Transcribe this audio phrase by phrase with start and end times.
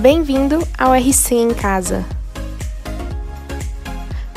[0.00, 2.04] Bem-vindo ao RC em Casa.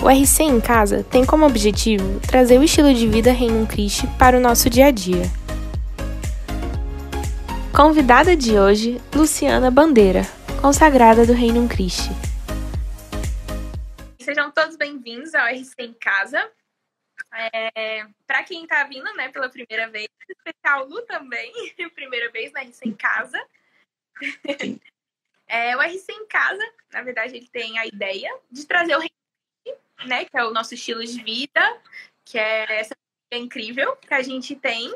[0.02, 4.36] O RC em Casa tem como objetivo trazer o estilo de vida Reino Christi para
[4.36, 5.22] o nosso dia a dia.
[7.78, 10.24] Convidada de hoje, Luciana Bandeira,
[10.60, 12.10] consagrada do Reino Christi.
[14.20, 16.44] Sejam todos bem-vindos ao RC em Casa.
[17.36, 21.54] É, para quem está vindo né, pela primeira vez, especial Lu também,
[21.94, 23.40] primeira vez na RC em Casa.
[25.52, 29.12] É, o RC em Casa, na verdade, ele tem a ideia de trazer o Reino
[30.06, 31.62] né, que é o nosso estilo de vida,
[32.24, 32.96] que é essa
[33.34, 34.90] incrível que a gente tem,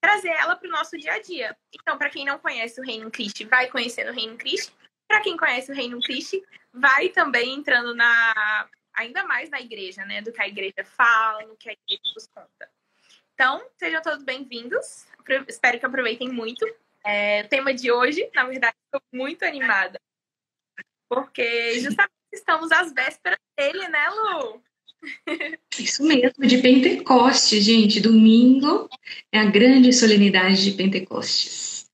[0.00, 1.56] trazer ela para o nosso dia a dia.
[1.74, 4.72] Então, para quem não conhece o Reino Cristo, vai conhecendo o Reino Cristo.
[5.08, 6.40] Para quem conhece o Reino Cristo,
[6.72, 11.56] vai também entrando na ainda mais na igreja, né, do que a igreja fala, no
[11.56, 12.70] que a igreja nos conta.
[13.34, 15.06] Então, sejam todos bem-vindos.
[15.48, 16.64] Espero que aproveitem muito.
[17.04, 19.98] É, o tema de hoje, na verdade, estou muito animada.
[21.08, 24.62] Porque justamente estamos às vésperas dele, né, Lu?
[25.78, 28.00] Isso mesmo, de Pentecostes, gente.
[28.00, 28.88] Domingo
[29.32, 31.86] é a grande solenidade de Pentecostes.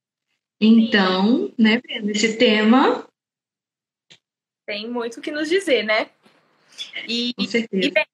[0.61, 1.55] Então, Sim.
[1.59, 3.09] né, Brenda, esse tema.
[4.67, 6.11] Tem muito o que nos dizer, né?
[7.07, 7.87] E, Com certeza.
[7.87, 8.07] E, bem,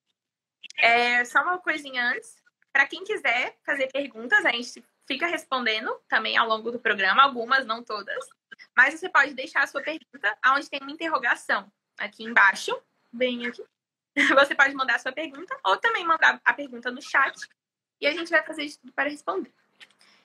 [0.79, 2.37] é, só uma coisinha antes.
[2.73, 7.67] Para quem quiser fazer perguntas, a gente fica respondendo também ao longo do programa, algumas,
[7.67, 8.25] não todas.
[8.77, 12.81] Mas você pode deixar a sua pergunta onde tem uma interrogação, aqui embaixo,
[13.13, 13.65] bem aqui.
[14.35, 17.35] Você pode mandar a sua pergunta ou também mandar a pergunta no chat
[18.01, 19.53] e a gente vai fazer de tudo para responder.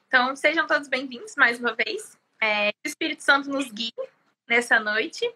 [0.07, 2.17] Então, sejam todos bem-vindos mais uma vez.
[2.41, 3.93] É, o Espírito Santo nos guie
[4.47, 5.31] nessa noite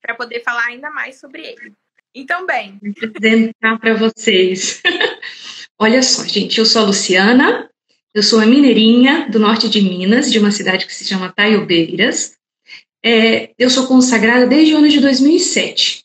[0.00, 1.74] para poder falar ainda mais sobre ele.
[2.14, 2.78] Então, bem.
[2.82, 4.82] Vou apresentar para vocês.
[5.78, 7.71] Olha só, gente, eu sou a Luciana,
[8.14, 12.34] eu sou mineirinha do norte de Minas, de uma cidade que se chama Taiobeiras.
[13.04, 16.04] É, eu sou consagrada desde o ano de 2007.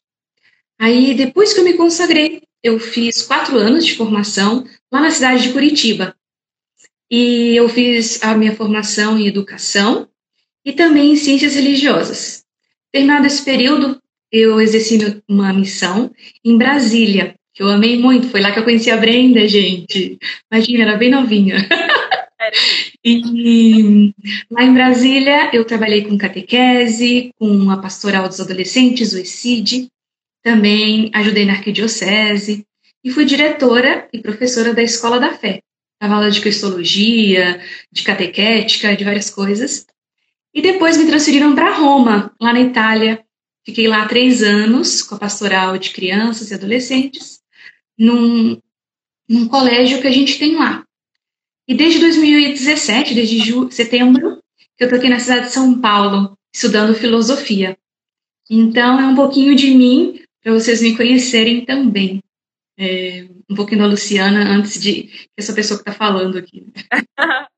[0.80, 5.44] Aí, depois que eu me consagrei, eu fiz quatro anos de formação lá na cidade
[5.44, 6.16] de Curitiba.
[7.12, 10.08] E eu fiz a minha formação em educação
[10.64, 12.44] e também em ciências religiosas.
[12.92, 14.02] Terminado esse período,
[14.32, 16.12] eu exerci uma missão
[16.44, 18.30] em Brasília, que eu amei muito.
[18.30, 20.18] Foi lá que eu conheci a Brenda, gente.
[20.52, 21.68] Imagina, era bem novinha.
[23.04, 24.14] E
[24.50, 29.90] lá em Brasília eu trabalhei com catequese, com a pastoral dos adolescentes, o ECID,
[30.44, 32.66] também ajudei na arquidiocese
[33.04, 35.62] e fui diretora e professora da Escola da Fé.
[36.00, 39.86] Dava aula de cristologia, de catequética, de várias coisas.
[40.54, 43.24] E depois me transferiram para Roma, lá na Itália.
[43.66, 47.42] Fiquei lá três anos com a pastoral de crianças e adolescentes,
[47.98, 48.58] num,
[49.28, 50.86] num colégio que a gente tem lá,
[51.68, 54.42] e desde 2017, desde setembro,
[54.78, 57.78] que eu estou aqui na cidade de São Paulo, estudando filosofia.
[58.50, 62.24] Então, é um pouquinho de mim, para vocês me conhecerem também.
[62.80, 66.72] É, um pouquinho da Luciana, antes de essa pessoa que está falando aqui.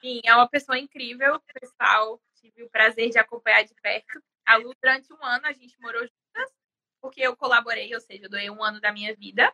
[0.00, 2.20] Sim, é uma pessoa incrível, pessoal.
[2.40, 4.20] Tive o prazer de acompanhar de perto.
[4.46, 6.50] A Lu, durante um ano, a gente morou juntas,
[7.00, 9.52] porque eu colaborei, ou seja, eu doei um ano da minha vida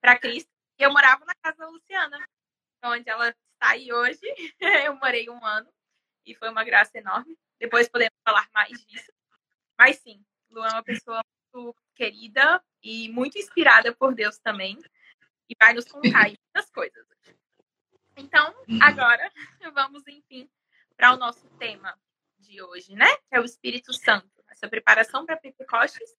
[0.00, 0.50] para Cristo.
[0.78, 2.18] E eu morava na casa da Luciana
[2.86, 4.20] onde ela está aí hoje.
[4.90, 5.68] eu morei um ano
[6.24, 7.36] e foi uma graça enorme.
[7.58, 9.12] Depois podemos falar mais disso.
[9.78, 11.22] Mas sim, Lu é uma pessoa
[11.54, 14.78] muito querida e muito inspirada por Deus também.
[15.48, 17.06] E vai nos contar muitas coisas.
[18.16, 19.30] Então, agora
[19.74, 20.50] vamos, enfim,
[20.96, 21.98] para o nosso tema
[22.38, 23.16] de hoje, né?
[23.28, 24.30] Que é o Espírito Santo.
[24.48, 26.16] Essa preparação para Pentecostes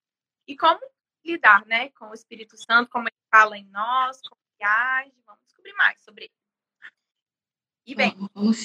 [0.47, 0.79] e como
[1.25, 5.21] lidar, né, com o Espírito Santo, como ele fala em nós, como ele age.
[5.25, 6.33] Vamos descobrir mais sobre ele.
[7.87, 8.13] E bem,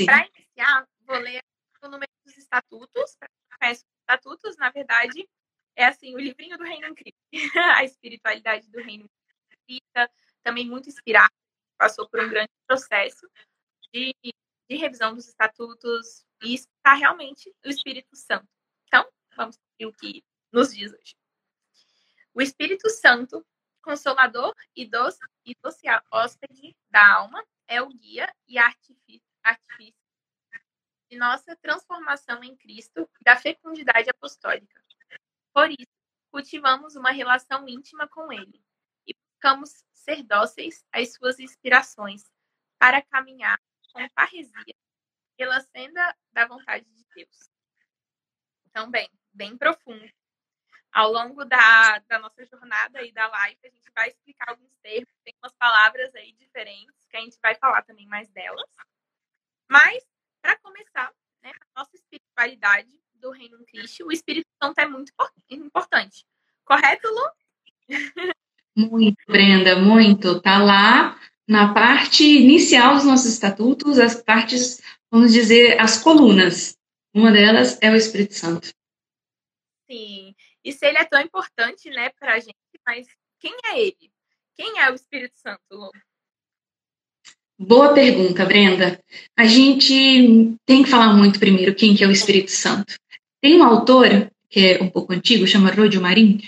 [0.05, 1.41] para iniciar, vou ler
[1.81, 3.17] o número dos estatutos.
[3.57, 5.29] Para os estatutos, na verdade,
[5.77, 7.17] é assim, o livrinho do Reino Cristo,
[7.77, 9.09] a espiritualidade do Reino
[9.65, 10.13] Cristo,
[10.43, 11.33] também muito inspirado,
[11.79, 13.31] passou por um grande processo
[13.95, 14.13] de,
[14.69, 18.49] de revisão dos estatutos e está realmente o Espírito Santo.
[18.89, 21.15] Então, vamos ver o que nos diz hoje.
[22.35, 23.47] O Espírito Santo,
[23.83, 29.23] consolador e doce, e doce hóspede da alma, é o guia e artifício,
[31.11, 34.83] de nossa transformação em Cristo da fecundidade apostólica.
[35.53, 35.93] Por isso,
[36.31, 38.65] cultivamos uma relação íntima com Ele
[39.07, 42.31] e buscamos ser dóceis às suas inspirações
[42.79, 43.61] para caminhar
[43.93, 44.75] com parresia
[45.37, 47.51] pela senda da vontade de Deus.
[48.67, 50.11] Então, bem, bem profundo.
[50.93, 55.09] Ao longo da, da nossa jornada e da live, a gente vai explicar alguns termos,
[55.25, 58.69] tem umas palavras aí diferentes que a gente vai falar também mais delas.
[59.71, 60.05] Mas,
[60.43, 61.11] para começar,
[61.43, 65.13] né, a nossa espiritualidade do Reino Cristo, o Espírito Santo é muito
[65.49, 66.27] importante.
[66.65, 67.31] Correto, Lu?
[68.77, 70.41] Muito, Brenda, muito.
[70.41, 74.81] Tá lá na parte inicial dos nossos estatutos, as partes,
[75.11, 76.77] vamos dizer, as colunas.
[77.15, 78.69] Uma delas é o Espírito Santo.
[79.91, 80.35] Sim.
[80.65, 82.55] E se ele é tão importante, né, para a gente,
[82.87, 83.07] mas
[83.41, 84.11] quem é ele?
[84.57, 85.91] Quem é o Espírito Santo, Lu?
[87.59, 89.01] Boa pergunta, Brenda.
[89.37, 92.95] A gente tem que falar muito primeiro quem que é o Espírito Santo.
[93.41, 96.41] Tem um autor, que é um pouco antigo, chama Rodio Marim,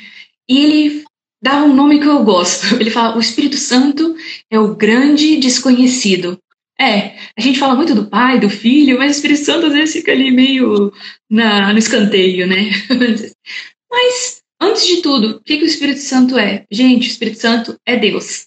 [0.48, 1.04] e ele
[1.42, 2.74] dá um nome que eu gosto.
[2.80, 4.16] Ele fala: o Espírito Santo
[4.50, 6.38] é o grande desconhecido.
[6.80, 9.94] É, a gente fala muito do pai, do filho, mas o Espírito Santo às vezes
[9.94, 10.92] fica ali meio
[11.30, 12.70] na, no escanteio, né?
[13.94, 16.64] mas, antes de tudo, o que, que o Espírito Santo é?
[16.70, 18.46] Gente, o Espírito Santo é Deus.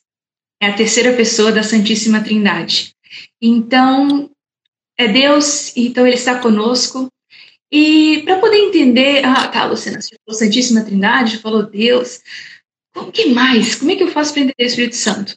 [0.61, 2.91] É a terceira pessoa da Santíssima Trindade.
[3.41, 4.29] Então,
[4.97, 7.07] é Deus, então ele está conosco.
[7.71, 12.21] E para poder entender, ah, tá, Luciana, você falou Santíssima Trindade, falou Deus,
[12.95, 13.75] o que mais?
[13.75, 15.35] Como é que eu faço para entender o Espírito Santo?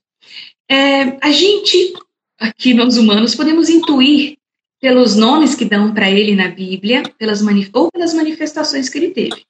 [0.68, 1.92] É, a gente,
[2.38, 4.36] aqui nós humanos, podemos intuir
[4.80, 7.42] pelos nomes que dão para ele na Bíblia, pelas
[7.74, 9.44] ou pelas manifestações que ele teve.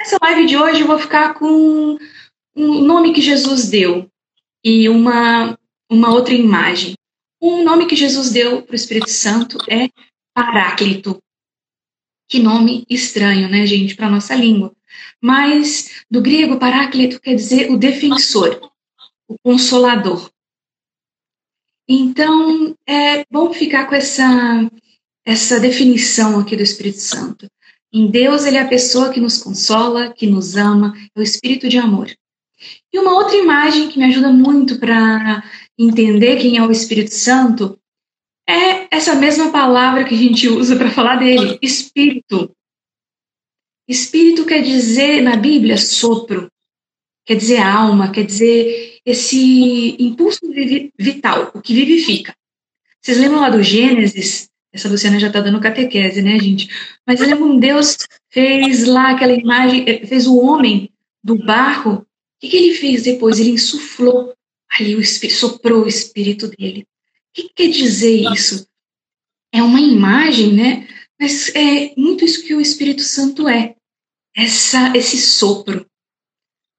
[0.00, 1.98] Nessa live de hoje eu vou ficar com
[2.56, 4.10] um nome que Jesus deu
[4.64, 5.58] e uma,
[5.90, 6.94] uma outra imagem.
[7.38, 9.90] Um nome que Jesus deu para o Espírito Santo é
[10.32, 11.22] Paráclito.
[12.26, 14.72] Que nome estranho, né, gente, para nossa língua.
[15.20, 18.72] Mas do grego, Paráclito quer dizer o defensor,
[19.28, 20.30] o consolador.
[21.86, 24.24] Então, é bom ficar com essa,
[25.26, 27.46] essa definição aqui do Espírito Santo.
[27.92, 31.68] Em Deus, ele é a pessoa que nos consola, que nos ama, é o Espírito
[31.68, 32.08] de amor.
[32.92, 35.42] E uma outra imagem que me ajuda muito para
[35.78, 37.78] entender quem é o Espírito Santo
[38.48, 42.54] é essa mesma palavra que a gente usa para falar dele, espírito.
[43.88, 46.50] Espírito quer dizer na Bíblia sopro,
[47.24, 50.40] quer dizer alma, quer dizer esse impulso
[50.98, 52.34] vital, o que vivifica.
[53.00, 54.49] Vocês lembram lá do Gênesis?
[54.72, 56.68] Essa Luciana já está dando catequese, né, gente?
[57.06, 57.96] Mas lembram, Deus
[58.30, 60.90] fez lá aquela imagem, eh, fez o homem
[61.22, 61.94] do barro.
[61.94, 62.06] O
[62.40, 63.38] que, que ele fez depois?
[63.38, 64.32] Ele insuflou
[64.70, 66.82] ali o espírito, soprou o espírito dele.
[66.82, 68.66] O que, que quer dizer isso?
[69.52, 70.88] É uma imagem, né?
[71.20, 73.74] Mas é muito isso que o Espírito Santo é.
[74.34, 75.84] Essa, esse sopro.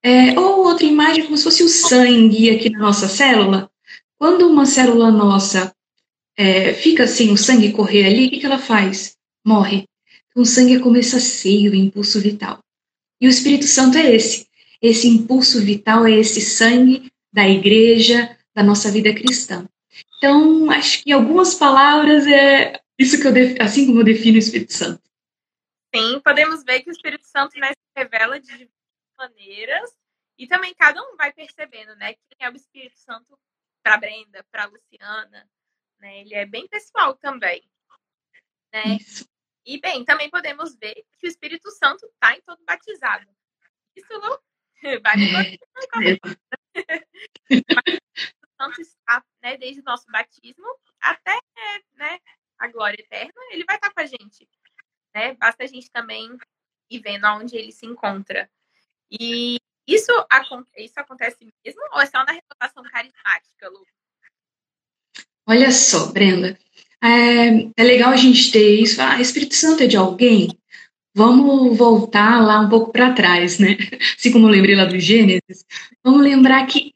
[0.03, 3.69] É, ou outra imagem como se fosse o sangue aqui na nossa célula.
[4.17, 5.75] Quando uma célula nossa
[6.38, 9.18] é, fica assim, o sangue correr ali, o que, que ela faz?
[9.45, 9.86] Morre.
[10.30, 12.60] Então, o sangue é como esse seio, impulso vital.
[13.19, 14.48] E o Espírito Santo é esse.
[14.81, 19.68] Esse impulso vital é esse sangue da igreja, da nossa vida cristã.
[20.18, 23.33] Então, acho que em algumas palavras é isso que eu
[23.63, 25.01] assim como eu defino o Espírito Santo.
[25.94, 28.69] Sim, podemos ver que o Espírito Santo né, se revela de diversas
[29.18, 29.92] maneiras
[30.38, 33.38] e também cada um vai percebendo, né, quem é o Espírito Santo
[33.83, 35.48] para Brenda, para Luciana,
[36.01, 36.21] né?
[36.21, 37.63] Ele é bem pessoal também,
[38.74, 38.98] né?
[39.00, 39.30] Isso.
[39.65, 43.30] E bem, também podemos ver que o Espírito Santo está em todo batizado.
[43.95, 44.39] Isso não
[45.03, 45.57] vale é.
[48.44, 50.65] o Santo está, né, desde o nosso batismo
[51.00, 51.39] até,
[51.94, 52.19] né,
[52.57, 54.47] a glória eterna, ele vai estar com a gente,
[55.13, 55.33] né?
[55.36, 56.37] Basta a gente também
[56.90, 58.49] ir vendo aonde ele se encontra.
[59.09, 60.11] E isso,
[60.78, 63.85] isso acontece mesmo ou é só na renovação carismática, Lu?
[65.48, 66.57] Olha só, Brenda,
[67.04, 69.02] é, é, legal a gente ter isso.
[69.02, 70.56] Ah, Espírito Santo é de alguém?
[71.16, 73.78] Vamos voltar lá um pouco para trás, né?
[74.18, 75.66] Assim como eu lembrei lá do Gênesis.
[76.04, 76.94] Vamos lembrar que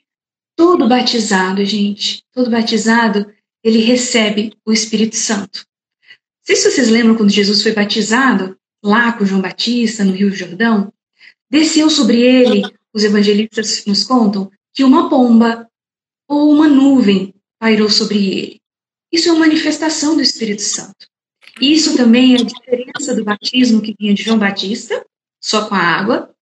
[0.55, 3.29] todo batizado, gente, todo batizado,
[3.63, 5.65] ele recebe o Espírito Santo.
[5.99, 10.31] Não sei se vocês lembram quando Jesus foi batizado, lá com João Batista, no Rio
[10.31, 10.93] Jordão,
[11.49, 15.67] desceu sobre ele, os evangelistas nos contam, que uma pomba
[16.27, 18.61] ou uma nuvem pairou sobre ele.
[19.11, 21.07] Isso é uma manifestação do Espírito Santo.
[21.61, 25.05] Isso também é a diferença do batismo que vinha de João Batista,
[25.41, 26.35] só com a água,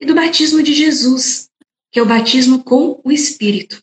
[0.00, 1.48] e do batismo de Jesus,
[1.90, 3.82] que é o batismo com o Espírito.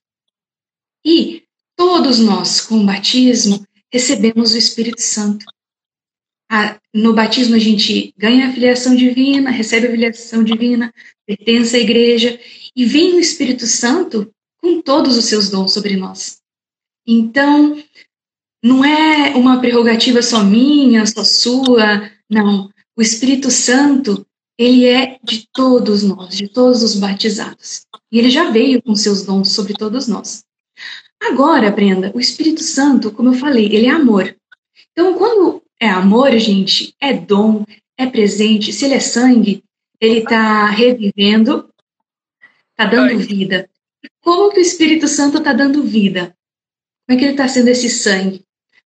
[1.06, 1.44] E
[1.76, 5.46] todos nós, com o batismo, recebemos o Espírito Santo.
[6.94, 10.94] no batismo a gente ganha a filiação divina, recebe a filiação divina,
[11.26, 12.40] pertence à igreja
[12.76, 16.42] e vem o Espírito Santo com todos os seus dons sobre nós.
[17.08, 17.82] Então,
[18.62, 22.70] não é uma prerrogativa só minha, só sua, não.
[22.98, 24.26] O Espírito Santo,
[24.58, 27.86] ele é de todos nós, de todos os batizados.
[28.12, 30.44] E ele já veio com seus dons sobre todos nós.
[31.22, 34.36] Agora, Brenda, o Espírito Santo, como eu falei, ele é amor.
[34.92, 37.64] Então, quando é amor, gente, é dom,
[37.98, 39.64] é presente, se ele é sangue,
[40.00, 41.70] ele está revivendo,
[42.72, 43.70] está dando vida.
[44.22, 46.37] Como que o Espírito Santo está dando vida?
[47.08, 48.44] Como é que ele está sendo esse sangue?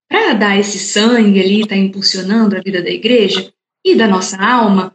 [0.07, 3.51] Para dar esse sangue ali, está impulsionando a vida da igreja
[3.83, 4.95] e da nossa alma,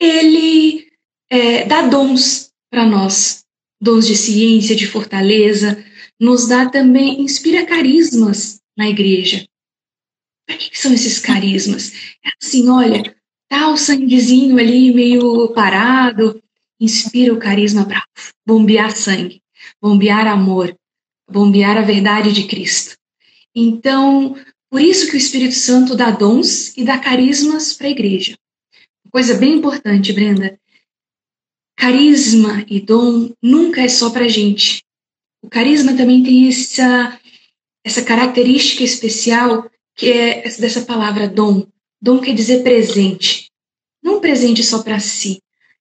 [0.00, 0.88] ele
[1.30, 3.44] é, dá dons para nós,
[3.80, 5.84] dons de ciência, de fortaleza,
[6.18, 9.46] nos dá também, inspira carismas na igreja.
[10.46, 11.92] Para que, que são esses carismas?
[12.24, 13.14] É assim, olha,
[13.48, 16.42] tá o sanguezinho ali meio parado,
[16.80, 18.04] inspira o carisma para
[18.44, 19.40] bombear sangue,
[19.80, 20.76] bombear amor,
[21.28, 22.96] bombear a verdade de Cristo.
[23.54, 24.36] Então,
[24.70, 28.36] por isso que o Espírito Santo dá dons e dá carismas para a igreja.
[29.10, 30.58] Coisa bem importante, Brenda.
[31.76, 34.82] Carisma e dom nunca é só para gente.
[35.42, 37.20] O carisma também tem essa,
[37.84, 41.66] essa característica especial que é dessa palavra dom.
[42.00, 43.50] Dom quer dizer presente.
[44.02, 45.40] Não um presente só para si.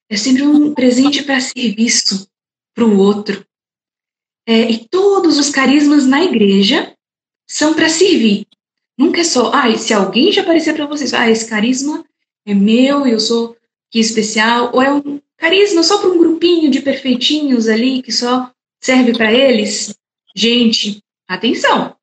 [0.09, 2.27] É sempre um presente para ser visto
[2.73, 3.45] para o outro.
[4.47, 6.93] É, e todos os carismas na igreja
[7.47, 8.45] são para servir.
[8.97, 12.05] Nunca é só, ah, se alguém já aparecer para vocês, ah, esse carisma
[12.45, 13.57] é meu, eu sou
[13.91, 18.51] que especial, ou é um carisma só para um grupinho de perfeitinhos ali que só
[18.81, 19.95] serve para eles.
[20.35, 21.95] Gente, atenção.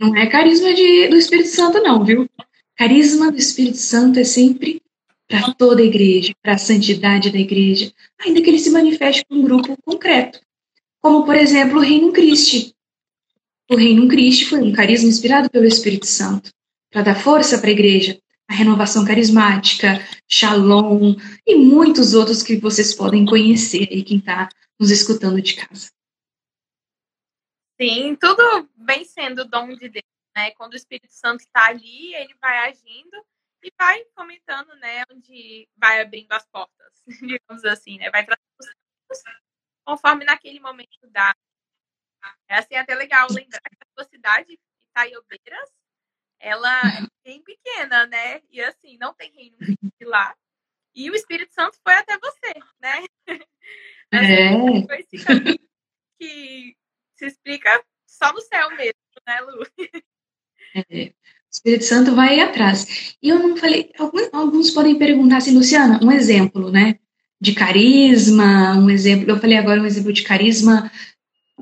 [0.00, 2.28] Não é carisma de, do Espírito Santo, não, viu?
[2.76, 4.80] Carisma do Espírito Santo é sempre
[5.28, 9.36] para toda a igreja, para a santidade da igreja, ainda que ele se manifeste com
[9.36, 10.37] um grupo concreto.
[11.08, 12.70] Como, por exemplo, o Reino Cristo.
[13.70, 16.50] O Reino Cristo foi um carisma inspirado pelo Espírito Santo,
[16.92, 22.94] para dar força para a igreja, a renovação carismática, Shalom e muitos outros que vocês
[22.94, 25.90] podem conhecer e quem está nos escutando de casa.
[27.80, 30.04] Sim, tudo vem sendo dom de Deus,
[30.36, 30.50] né?
[30.58, 33.16] Quando o Espírito Santo está ali, ele vai agindo
[33.64, 38.10] e vai comentando, né, onde vai abrindo as portas, digamos assim, né?
[38.10, 39.47] Vai trazendo
[39.88, 41.34] conforme naquele momento dá.
[42.46, 45.70] É assim até legal lembrar que a sua cidade, Itaiobeiras,
[46.38, 48.42] ela é bem pequena, né?
[48.50, 49.56] E assim, não tem reino
[50.02, 50.36] lá.
[50.94, 53.06] E o Espírito Santo foi até você, né?
[54.10, 54.54] É.
[54.86, 55.58] Foi esse caminho
[56.18, 56.74] que
[57.14, 58.94] se explica só no céu mesmo,
[59.26, 59.66] né, Lu?
[60.74, 61.08] É.
[61.08, 61.14] O
[61.52, 63.16] Espírito Santo vai atrás.
[63.22, 66.98] E eu não falei, alguns, alguns podem perguntar assim, Luciana, um exemplo, né?
[67.40, 70.90] De carisma, um exemplo, eu falei agora um exemplo de carisma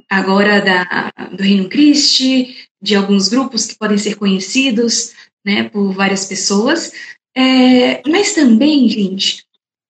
[0.08, 5.12] agora da, do Reino Christi, de alguns grupos que podem ser conhecidos
[5.44, 6.92] né, por várias pessoas.
[7.36, 9.44] É, mas também, gente,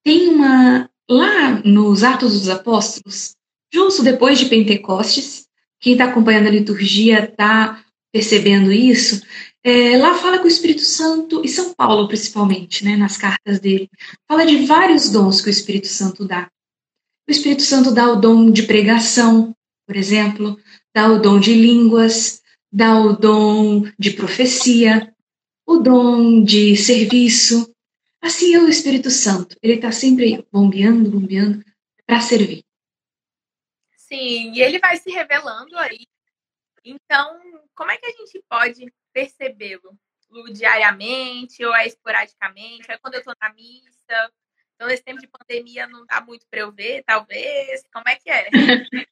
[0.05, 0.91] tem uma.
[1.09, 3.37] Lá nos Atos dos Apóstolos,
[3.73, 5.47] justo depois de Pentecostes,
[5.81, 7.81] quem está acompanhando a liturgia está
[8.13, 9.23] percebendo isso.
[9.69, 13.91] É, lá fala que o Espírito Santo, e São Paulo principalmente, né, nas cartas dele,
[14.29, 16.49] fala de vários dons que o Espírito Santo dá.
[17.29, 19.53] O Espírito Santo dá o dom de pregação,
[19.85, 20.57] por exemplo,
[20.95, 25.13] dá o dom de línguas, dá o dom de profecia,
[25.67, 27.69] o dom de serviço.
[28.23, 29.57] Assim é o Espírito Santo.
[29.61, 31.65] Ele está sempre bombeando, bombeando
[32.07, 32.63] para servir.
[33.97, 36.07] Sim, e ele vai se revelando aí.
[36.85, 37.37] Então,
[37.75, 39.97] como é que a gente pode percebê-lo?
[40.53, 42.91] Diariamente ou é esporadicamente?
[42.91, 44.31] É quando eu estou na missa?
[44.75, 47.83] Então, nesse tempo de pandemia não dá muito para eu ver, talvez?
[47.91, 48.49] Como é que é?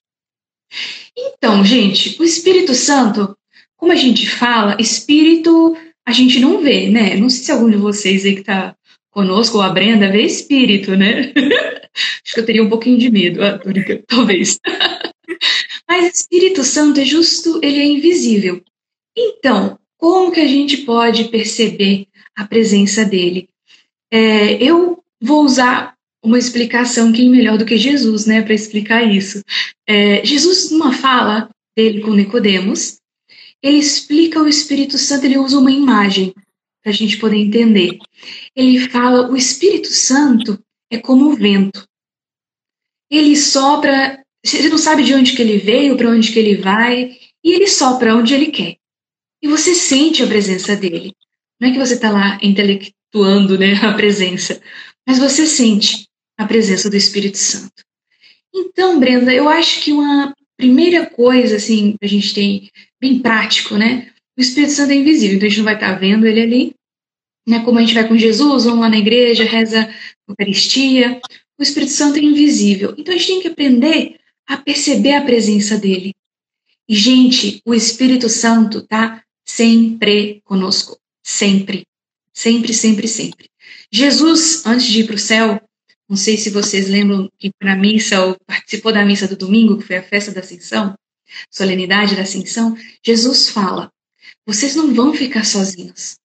[1.16, 3.34] então, gente, o Espírito Santo,
[3.76, 5.75] como a gente fala, espírito
[6.06, 7.16] a gente não vê, né?
[7.16, 8.76] Não sei se algum de vocês aí que está
[9.11, 11.32] conosco, ou a Brenda, vê espírito, né?
[11.94, 13.58] Acho que eu teria um pouquinho de medo, ah,
[14.06, 14.58] talvez.
[15.88, 18.62] Mas Espírito Santo é justo, ele é invisível.
[19.16, 23.48] Então, como que a gente pode perceber a presença dele?
[24.10, 29.02] É, eu vou usar uma explicação que é melhor do que Jesus, né, para explicar
[29.02, 29.42] isso.
[29.86, 32.98] É, Jesus, numa fala dele com Nicodemos,
[33.62, 36.34] ele explica o Espírito Santo, ele usa uma imagem
[36.82, 37.98] para a gente poder entender.
[38.54, 40.58] Ele fala: o Espírito Santo
[40.90, 41.86] é como o vento.
[43.10, 47.16] Ele sopra, você não sabe de onde que ele veio, para onde que ele vai,
[47.42, 48.76] e ele sopra onde ele quer.
[49.44, 51.12] E você sente a presença dele.
[51.60, 54.58] Não é que você está lá intelectuando né, a presença,
[55.06, 56.08] mas você sente
[56.38, 57.84] a presença do Espírito Santo.
[58.54, 64.10] Então, Brenda, eu acho que uma primeira coisa, assim, a gente tem bem prático, né?
[64.34, 66.74] O Espírito Santo é invisível, então a gente não vai estar vendo ele ali,
[67.46, 67.62] né?
[67.66, 69.92] Como a gente vai com Jesus, vamos lá na igreja, reza a
[70.26, 71.20] Eucaristia.
[71.58, 72.94] O Espírito Santo é invisível.
[72.96, 74.16] Então a gente tem que aprender
[74.48, 76.14] a perceber a presença dele.
[76.88, 80.98] E, gente, o Espírito Santo tá sempre conosco.
[81.22, 81.86] Sempre.
[82.32, 83.48] Sempre, sempre, sempre.
[83.90, 85.60] Jesus, antes de ir para o céu,
[86.08, 89.86] não sei se vocês lembram que na missa, ou participou da missa do domingo, que
[89.86, 90.94] foi a festa da Ascensão,
[91.50, 93.90] solenidade da Ascensão, Jesus fala:
[94.46, 96.16] Vocês não vão ficar sozinhos.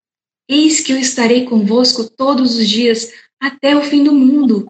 [0.48, 4.68] Eis que eu estarei convosco todos os dias até o fim do mundo.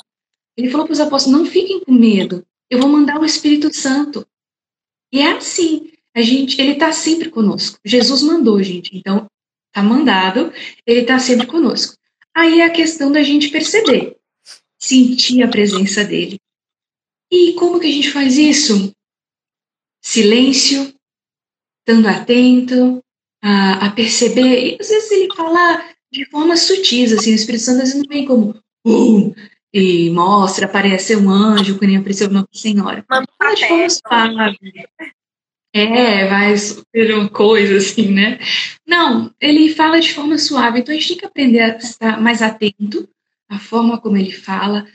[0.55, 4.27] Ele falou para os apóstolos: Não fiquem com medo, eu vou mandar o Espírito Santo.
[5.11, 7.79] E é assim, a gente, ele está sempre conosco.
[7.85, 8.95] Jesus mandou, gente.
[8.95, 9.27] Então,
[9.67, 10.51] está mandado,
[10.85, 11.95] ele está sempre conosco.
[12.35, 14.17] Aí é a questão da gente perceber,
[14.77, 16.39] sentir a presença dele.
[17.31, 18.91] E como que a gente faz isso?
[20.01, 20.93] Silêncio,
[21.79, 23.03] estando atento
[23.41, 24.75] a, a perceber.
[24.75, 28.09] E às vezes ele fala de forma sutis, assim, o Espírito Santo às vezes não
[28.09, 28.55] vem como
[28.87, 29.35] uh,
[29.71, 33.05] e mostra, aparece um anjo, que nem apareceu uma senhora.
[33.07, 34.57] Fala de forma suave.
[35.73, 38.39] É, ser uma coisa assim, né?
[38.87, 42.41] Não, ele fala de forma suave, então a gente tem que aprender a estar mais
[42.41, 43.07] atento
[43.47, 44.87] à forma como ele fala,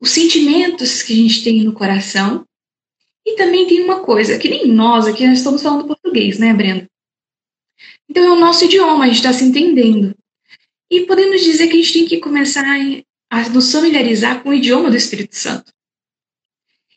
[0.00, 2.44] os sentimentos que a gente tem no coração.
[3.24, 6.90] E também tem uma coisa, que nem nós aqui, nós estamos falando português, né, Brenda?
[8.08, 10.14] Então é o nosso idioma, a gente está se entendendo.
[10.90, 12.64] E podemos dizer que a gente tem que começar
[13.30, 15.72] a nos familiarizar com o idioma do Espírito Santo.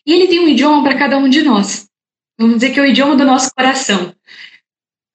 [0.05, 1.88] E ele tem um idioma para cada um de nós.
[2.37, 4.13] Vamos dizer que é o idioma do nosso coração.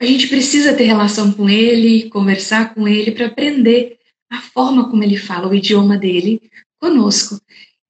[0.01, 3.99] A gente precisa ter relação com ele, conversar com ele para aprender
[4.31, 6.41] a forma como ele fala, o idioma dele
[6.81, 7.39] conosco.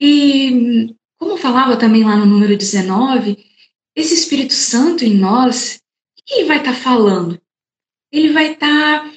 [0.01, 3.39] E como falava também lá no número 19,
[3.95, 5.81] esse Espírito Santo em nós,
[6.19, 7.41] o que ele vai estar tá falando?
[8.11, 9.13] Ele vai estar tá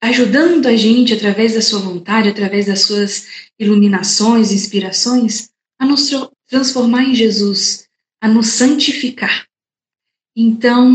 [0.00, 3.26] ajudando a gente através da sua vontade, através das suas
[3.58, 6.10] iluminações, inspirações, a nos
[6.48, 7.85] transformar em Jesus,
[8.26, 9.46] a nos santificar.
[10.36, 10.90] Então,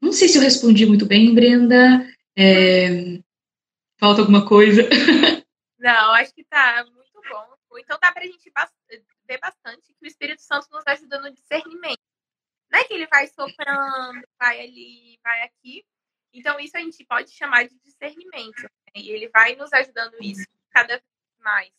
[0.00, 2.06] não sei se eu respondi muito bem, Brenda.
[2.36, 3.18] É...
[3.98, 4.82] Falta alguma coisa?
[5.78, 7.78] Não, acho que tá muito bom.
[7.78, 8.50] Então dá pra gente
[9.26, 12.00] ver bastante que o Espírito Santo nos ajuda no discernimento.
[12.70, 15.84] Não é que ele vai soprando, vai ali, vai aqui.
[16.32, 18.62] Então, isso a gente pode chamar de discernimento.
[18.62, 19.02] Né?
[19.02, 21.02] E ele vai nos ajudando isso cada vez
[21.40, 21.72] mais.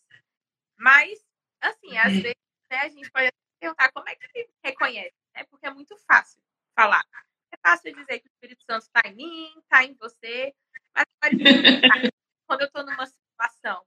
[0.77, 1.19] Mas,
[1.61, 2.35] assim, às vezes
[2.71, 5.43] né, a gente pode perguntar como é que se reconhece, né?
[5.45, 6.41] Porque é muito fácil
[6.75, 7.05] falar.
[7.51, 10.53] É fácil dizer que o Espírito Santo está em mim, está em você,
[10.93, 11.05] mas
[12.45, 13.83] quando eu estou numa situação.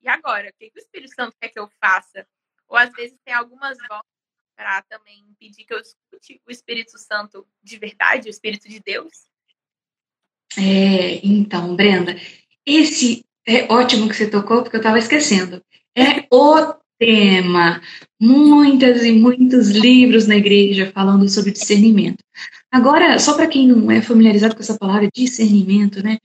[0.00, 2.26] E agora, o que, que o Espírito Santo quer que eu faça?
[2.68, 4.12] Ou às vezes tem algumas vozes
[4.56, 9.30] para também pedir que eu escute o Espírito Santo de verdade, o Espírito de Deus.
[10.56, 12.14] É, então, Brenda,
[12.66, 15.64] esse é ótimo que você tocou, porque eu estava esquecendo.
[15.96, 17.82] É o tema.
[18.20, 22.22] Muitas e muitos livros na igreja falando sobre discernimento.
[22.70, 26.18] Agora, só para quem não é familiarizado com essa palavra discernimento, né?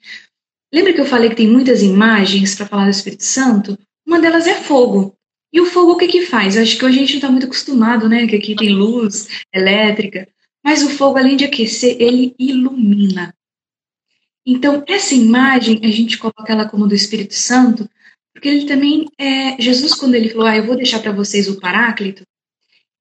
[0.71, 3.77] Lembra que eu falei que tem muitas imagens para falar do Espírito Santo?
[4.05, 5.15] Uma delas é fogo.
[5.51, 6.55] E o fogo o que que faz?
[6.55, 8.27] Acho que hoje a gente não está muito acostumado, né?
[8.27, 10.27] Que aqui tem luz elétrica.
[10.63, 13.33] Mas o fogo, além de aquecer, ele ilumina.
[14.45, 17.89] Então, essa imagem, a gente coloca ela como do Espírito Santo,
[18.37, 21.59] porque ele também, é, Jesus, quando ele falou, ah, eu vou deixar para vocês o
[21.59, 22.21] Paráclito,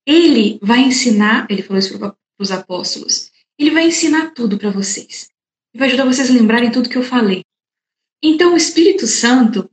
[0.06, 5.28] ele vai ensinar, ele falou isso para os apóstolos, ele vai ensinar tudo para vocês.
[5.76, 7.42] Vai ajudar vocês a lembrarem tudo que eu falei.
[8.22, 9.68] Então, o Espírito Santo,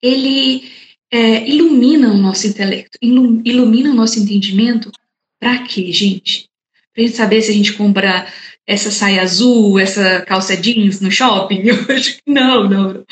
[0.00, 0.70] ele
[1.10, 4.92] é, ilumina o nosso intelecto, ilumina o nosso entendimento.
[5.40, 6.48] Para quê, gente?
[6.94, 8.32] Para gente saber se a gente compra
[8.64, 11.62] essa saia azul, essa calça jeans no shopping?
[11.66, 13.04] Eu acho que não, não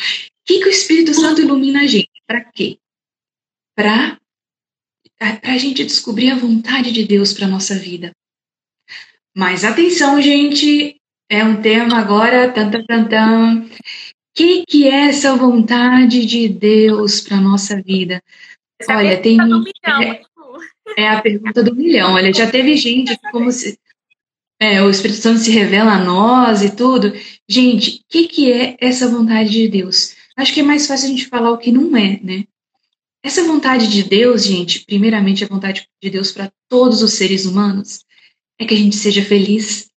[0.45, 2.11] que, que o Espírito Santo ilumina a gente?
[2.27, 2.79] Para quê?
[3.77, 4.19] Para
[5.21, 8.13] a gente descobrir a vontade de Deus para nossa vida.
[9.37, 13.69] Mas atenção, gente, é um tema agora, tan, tan, tan,
[14.35, 18.23] que, que é essa vontade de Deus para nossa vida?
[18.81, 19.39] Essa é Olha, tem.
[19.87, 20.23] É,
[20.99, 22.15] é, a pergunta do milhão.
[22.15, 23.79] Olha, já teve gente como se.
[24.61, 27.13] É, o Espírito Santo se revela a nós e tudo.
[27.49, 30.14] Gente, o que, que é essa vontade de Deus?
[30.37, 32.45] Acho que é mais fácil a gente falar o que não é, né?
[33.23, 38.05] Essa vontade de Deus, gente, primeiramente a vontade de Deus para todos os seres humanos,
[38.59, 39.89] é que a gente seja feliz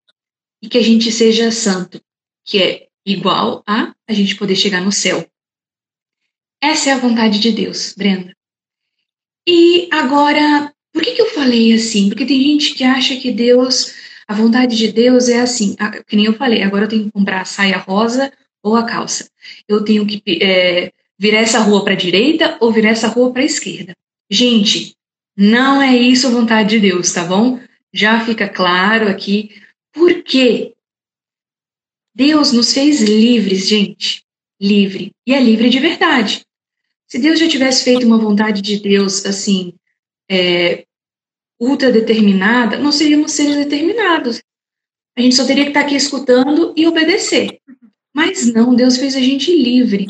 [0.62, 2.00] e que a gente seja santo,
[2.44, 5.28] que é igual a a gente poder chegar no céu.
[6.60, 8.34] Essa é a vontade de Deus, Brenda.
[9.46, 12.08] E agora, por que, que eu falei assim?
[12.08, 13.94] Porque tem gente que acha que Deus,
[14.26, 17.42] a vontade de Deus é assim, que nem eu falei, agora eu tenho que comprar
[17.42, 19.28] a saia rosa ou a calça.
[19.66, 23.42] Eu tenho que é, virar essa rua para a direita ou virar essa rua para
[23.42, 23.94] a esquerda.
[24.30, 24.94] Gente,
[25.36, 27.60] não é isso a vontade de Deus, tá bom?
[27.92, 29.50] Já fica claro aqui.
[29.92, 30.74] Por quê?
[32.14, 34.24] Deus nos fez livres, gente.
[34.60, 35.12] livre.
[35.24, 36.44] E é livre de verdade.
[37.06, 39.72] Se Deus já tivesse feito uma vontade de Deus, assim,
[40.28, 40.84] é,
[41.58, 44.42] ultra determinada, não seríamos seres determinados.
[45.16, 47.60] A gente só teria que estar aqui escutando e obedecer.
[48.18, 50.08] Mas não, Deus fez a gente livre.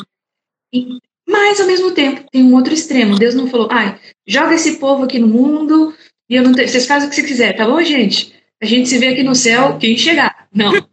[0.72, 3.18] E, mas, ao mesmo tempo, tem um outro extremo.
[3.18, 5.94] Deus não falou, ai, joga esse povo aqui no mundo
[6.26, 6.66] e eu não te...
[6.66, 8.32] vocês fazem o que você quiser, tá bom, gente?
[8.62, 10.48] A gente se vê aqui no céu, quem chegar.
[10.50, 10.72] Não.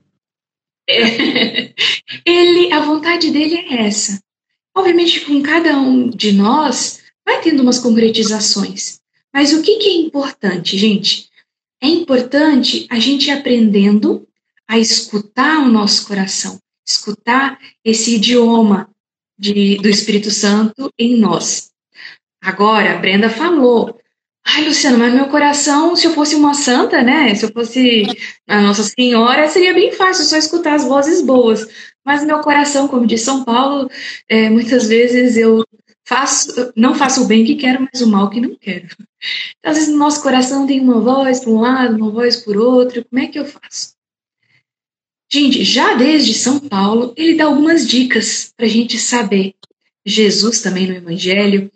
[0.88, 1.73] É,
[2.23, 4.21] ele, a vontade dele é essa.
[4.78, 8.99] Obviamente, com cada um de nós, vai tendo umas concretizações.
[9.34, 11.28] Mas o que, que é importante, gente?
[11.82, 14.28] É importante a gente ir aprendendo
[14.67, 18.89] a escutar o nosso coração, escutar esse idioma
[19.37, 21.71] de, do Espírito Santo em nós.
[22.41, 23.99] Agora, a Brenda falou,
[24.47, 27.33] Ai, Luciano, mas meu coração, se eu fosse uma santa, né?
[27.33, 28.03] Se eu fosse
[28.47, 31.67] a Nossa Senhora, seria bem fácil só escutar as vozes boas.
[32.05, 33.89] Mas meu coração, como diz São Paulo,
[34.29, 35.65] é, muitas vezes eu
[36.07, 38.85] faço, não faço o bem que quero, mas o mal que não quero.
[39.57, 42.55] Então, às vezes no nosso coração tem uma voz para um lado, uma voz por
[42.55, 43.03] outro.
[43.09, 43.94] Como é que eu faço?
[45.31, 49.55] Gente, já desde São Paulo, ele dá algumas dicas para a gente saber.
[50.05, 51.71] Jesus também no Evangelho,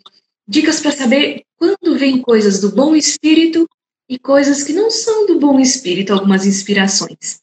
[0.46, 3.68] dicas para saber quando vem coisas do bom espírito
[4.08, 7.40] e coisas que não são do bom espírito, algumas inspirações.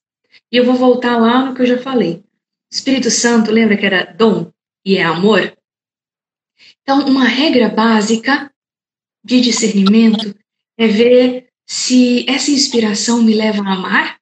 [0.52, 2.24] E eu vou voltar lá no que eu já falei.
[2.72, 4.52] Espírito Santo, lembra que era dom
[4.86, 5.58] e é amor?
[6.82, 8.52] Então, uma regra básica
[9.24, 10.34] de discernimento
[10.78, 14.20] é ver se essa inspiração me leva a amar,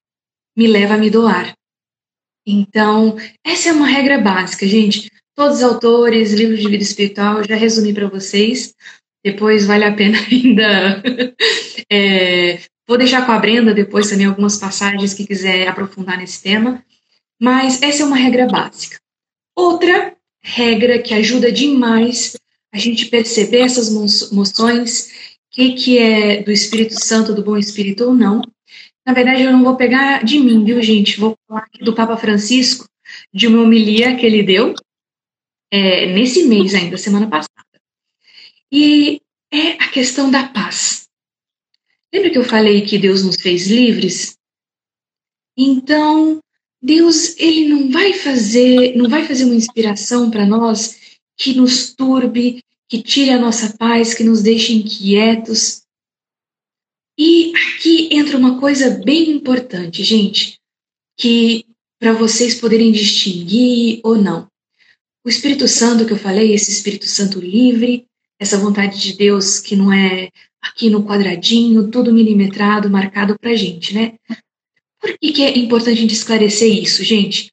[0.58, 1.56] me leva a me doar.
[2.46, 5.10] Então, essa é uma regra básica, gente.
[5.36, 8.74] Todos os autores, livros de vida espiritual, já resumi para vocês.
[9.24, 11.04] Depois vale a pena ainda.
[11.92, 16.84] é, vou deixar com a Brenda depois também algumas passagens que quiser aprofundar nesse tema.
[17.42, 18.98] Mas essa é uma regra básica.
[19.56, 22.38] Outra regra que ajuda demais
[22.72, 23.90] a gente perceber essas
[24.32, 25.10] moções, o
[25.52, 28.42] que, que é do Espírito Santo, do bom Espírito ou não.
[29.06, 31.20] Na verdade, eu não vou pegar de mim, viu, gente?
[31.20, 32.88] Vou falar aqui do Papa Francisco,
[33.34, 34.74] de uma homilia que ele deu
[35.72, 37.52] é, nesse mês ainda, semana passada.
[38.72, 41.08] E é a questão da paz.
[42.14, 44.38] Lembra que eu falei que Deus nos fez livres?
[45.58, 46.40] Então,
[46.82, 52.64] Deus, ele não vai fazer, não vai fazer uma inspiração para nós que nos turbe,
[52.88, 55.85] que tire a nossa paz, que nos deixe inquietos.
[57.18, 60.60] E aqui entra uma coisa bem importante, gente,
[61.18, 61.66] que
[62.00, 64.48] para vocês poderem distinguir ou não.
[65.26, 68.06] O Espírito Santo que eu falei, esse Espírito Santo livre,
[68.40, 70.30] essa vontade de Deus que não é
[70.62, 74.18] aqui no quadradinho, tudo milimetrado, marcado para gente, né?
[75.00, 77.52] Por que, que é importante a gente esclarecer isso, gente?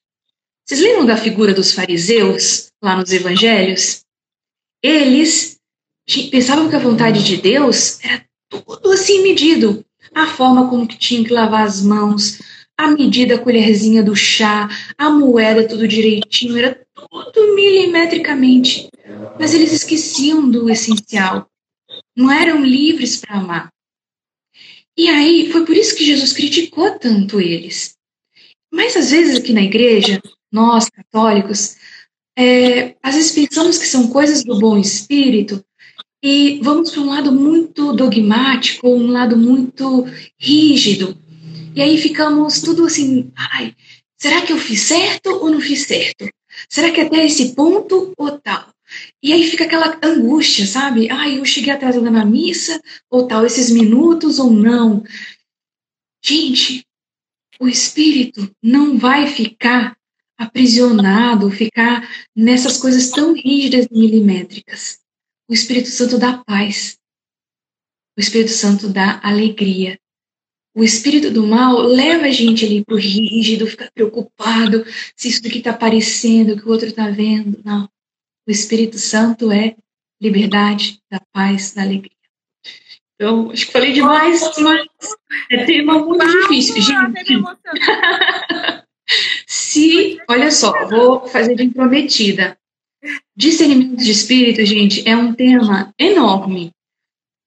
[0.66, 4.04] Vocês lembram da figura dos fariseus lá nos evangelhos?
[4.82, 5.58] Eles
[6.30, 8.24] pensavam que a vontade de Deus era
[8.60, 9.84] tudo assim medido.
[10.14, 12.38] A forma como que tinham que lavar as mãos,
[12.76, 18.88] a medida, a colherzinha do chá, a moeda, tudo direitinho, era tudo milimetricamente.
[19.38, 21.48] Mas eles esqueciam do essencial.
[22.16, 23.72] Não eram livres para amar.
[24.96, 27.96] E aí, foi por isso que Jesus criticou tanto eles.
[28.70, 31.76] Mas às vezes aqui na igreja, nós católicos,
[32.36, 35.64] é, às vezes pensamos que são coisas do bom espírito
[36.22, 40.06] e vamos para um lado muito dogmático, um lado muito
[40.38, 41.18] rígido.
[41.74, 43.74] E aí ficamos tudo assim, ai,
[44.16, 46.28] será que eu fiz certo ou não fiz certo?
[46.68, 48.72] Será que até esse ponto ou tal?
[49.22, 51.10] E aí fica aquela angústia, sabe?
[51.10, 52.80] Ai, eu cheguei atrasada na missa
[53.10, 55.02] ou tal, esses minutos ou não.
[56.24, 56.86] Gente,
[57.58, 59.96] o espírito não vai ficar
[60.38, 65.01] aprisionado, ficar nessas coisas tão rígidas e milimétricas.
[65.48, 66.98] O Espírito Santo dá paz.
[68.16, 69.98] O Espírito Santo dá alegria.
[70.74, 75.58] O espírito do mal leva a gente ali pro rígido, ficar preocupado se isso daqui
[75.58, 77.60] está aparecendo, o que o outro está vendo.
[77.62, 77.84] Não.
[78.48, 79.76] O Espírito Santo é
[80.20, 82.10] liberdade, da paz, da alegria.
[83.14, 84.86] Então, acho que falei demais, mas
[85.50, 86.80] é tema muito difícil.
[86.80, 87.42] Gente,
[89.46, 92.58] se, olha só, vou fazer de intrometida.
[93.34, 96.70] Discernimento de espírito, gente, é um tema enorme.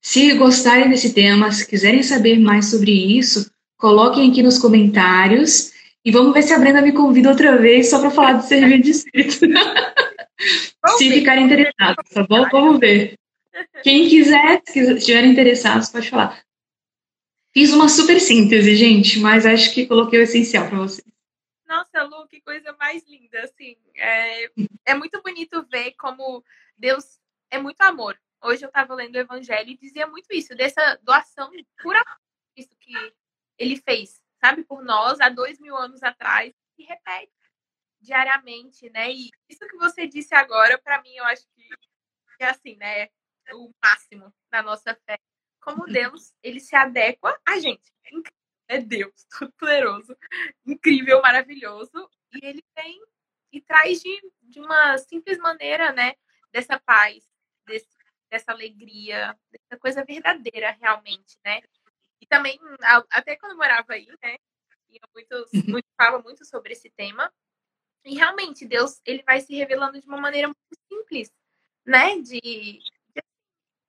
[0.02, 5.72] Se gostarem desse tema, se quiserem saber mais sobre isso, coloquem aqui nos comentários
[6.04, 8.84] e vamos ver se a Brenda me convida outra vez só para falar de discernimento
[8.84, 9.48] de espírito.
[10.98, 12.48] se ficarem interessados, tá bom?
[12.52, 13.16] Vamos ver.
[13.84, 16.42] Quem quiser, se estiverem interessados, pode falar.
[17.54, 21.15] Fiz uma super síntese, gente, mas acho que coloquei o essencial para vocês.
[21.96, 23.78] Nossa, Lu, que coisa mais linda, assim.
[23.96, 24.52] É,
[24.86, 26.44] é muito bonito ver como
[26.78, 28.20] Deus é muito amor.
[28.44, 32.04] Hoje eu estava lendo o Evangelho e dizia muito isso, dessa doação amor,
[32.56, 32.94] isso que
[33.58, 37.32] ele fez, sabe, por nós há dois mil anos atrás, e repete
[38.02, 39.12] diariamente, né?
[39.12, 41.70] E isso que você disse agora, para mim, eu acho que
[42.40, 43.08] é assim, né?
[43.54, 45.18] O máximo da nossa fé.
[45.62, 45.92] Como uhum.
[45.92, 47.92] Deus, ele se adequa a gente.
[48.04, 48.16] É
[48.68, 50.18] Deus, todo poderoso,
[50.66, 52.10] incrível, maravilhoso.
[52.34, 53.02] E ele vem
[53.52, 56.16] e traz de, de uma simples maneira, né?
[56.52, 57.24] Dessa paz,
[57.66, 57.88] desse,
[58.30, 61.62] dessa alegria, dessa coisa verdadeira, realmente, né?
[62.20, 62.60] E também,
[63.10, 64.36] até quando eu morava aí, né?
[64.90, 65.72] Eu muito, uhum.
[65.72, 67.32] muito, fala muito sobre esse tema.
[68.04, 71.32] E realmente, Deus, ele vai se revelando de uma maneira muito simples,
[71.86, 72.20] né?
[72.20, 72.40] De.
[72.40, 72.82] de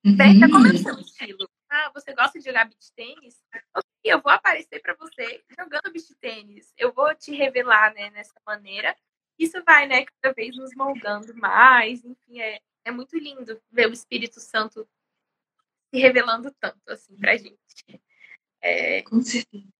[0.04, 0.50] uhum.
[0.50, 1.48] como é o seu estilo?
[1.78, 3.44] Ah, você gosta de jogar beach tênis?
[3.74, 6.72] Ok, eu vou aparecer para você jogando beach tênis.
[6.74, 8.96] Eu vou te revelar, né, nessa maneira.
[9.38, 12.02] Isso vai, né, cada vez nos moldando mais.
[12.02, 14.88] Enfim, é, é muito lindo ver o Espírito Santo
[15.92, 17.60] se revelando tanto, assim, pra gente.
[18.62, 19.02] É...
[19.02, 19.75] Com certeza.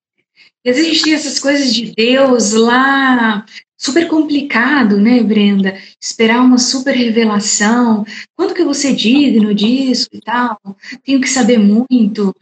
[0.64, 3.44] E às vezes a gente tem essas coisas de Deus lá
[3.79, 5.79] super complicado, né, Brenda?
[6.01, 8.05] Esperar uma super revelação.
[8.35, 10.59] Quanto que eu vou ser digno disso e tal?
[11.05, 12.35] Tenho que saber muito,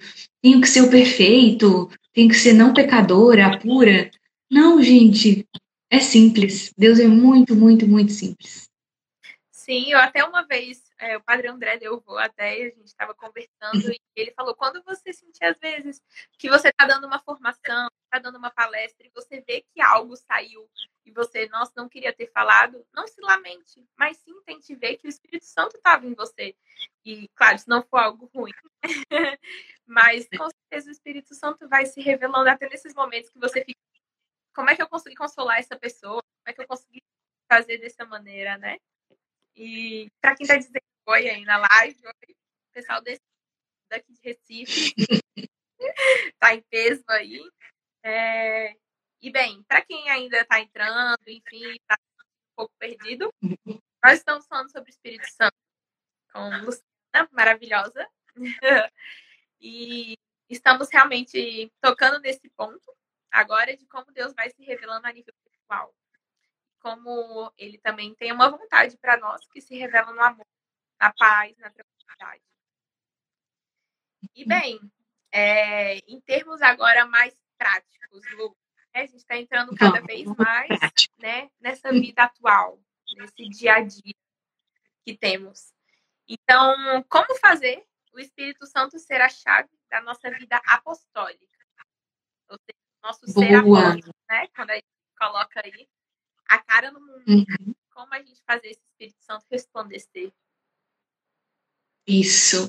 [0.43, 4.11] tenho que ser o perfeito, tenho que ser não pecadora, pura.
[4.51, 5.47] Não, gente,
[5.91, 6.73] é simples.
[6.79, 8.69] Deus é muito, muito, muito simples.
[9.51, 13.15] Sim, eu até uma vez é, o padre André deu voo até, a gente estava
[13.15, 16.03] conversando e ele falou: quando você sentir às vezes
[16.39, 20.17] que você está dando uma formação, está dando uma palestra e você vê que algo
[20.17, 20.69] saiu
[21.05, 25.07] e você, nossa, não queria ter falado, não se lamente, mas sim tente ver que
[25.07, 26.57] o Espírito Santo estava em você.
[27.05, 28.53] E, claro, se não for algo ruim,
[29.87, 33.79] mas com certeza o Espírito Santo vai se revelando até nesses momentos que você fica:
[34.55, 36.23] como é que eu consegui consolar essa pessoa?
[36.23, 37.03] Como é que eu consegui
[37.47, 38.79] fazer dessa maneira, né?
[39.57, 42.37] E para quem está dizendo oi aí na live, oi,
[42.73, 43.23] pessoal desse,
[43.91, 44.95] daqui de Recife,
[46.39, 47.41] tá em peso aí.
[48.03, 48.75] É,
[49.21, 53.33] e bem, para quem ainda está entrando, enfim, está um pouco perdido,
[54.03, 55.57] nós estamos falando sobre o Espírito Santo
[56.33, 58.09] com Luciana, maravilhosa.
[59.61, 60.17] e
[60.49, 62.95] estamos realmente tocando nesse ponto
[63.31, 65.95] agora de como Deus vai se revelando a nível pessoal
[66.85, 70.47] como ele também tem uma vontade para nós que se revela no amor,
[71.05, 72.43] na paz, na tranquilidade.
[74.35, 74.49] E uhum.
[74.49, 74.93] bem,
[75.31, 78.57] é, em termos agora mais práticos, Lu,
[78.95, 80.69] né, a gente está entrando cada vez mais
[81.19, 82.81] né, nessa vida atual,
[83.17, 84.15] nesse dia a dia
[85.05, 85.75] que temos.
[86.27, 91.45] Então, como fazer o Espírito Santo ser a chave da nossa vida apostólica?
[92.49, 93.47] Ou seja, nosso Boa.
[93.47, 94.49] ser apóstolo, né?
[94.49, 94.87] Quando a gente
[95.19, 95.87] coloca aí
[96.49, 97.25] a cara no mundo.
[97.29, 97.75] Uhum.
[97.91, 100.33] Como a gente fazer esse Espírito Santo resplandecer?
[102.07, 102.69] Isso.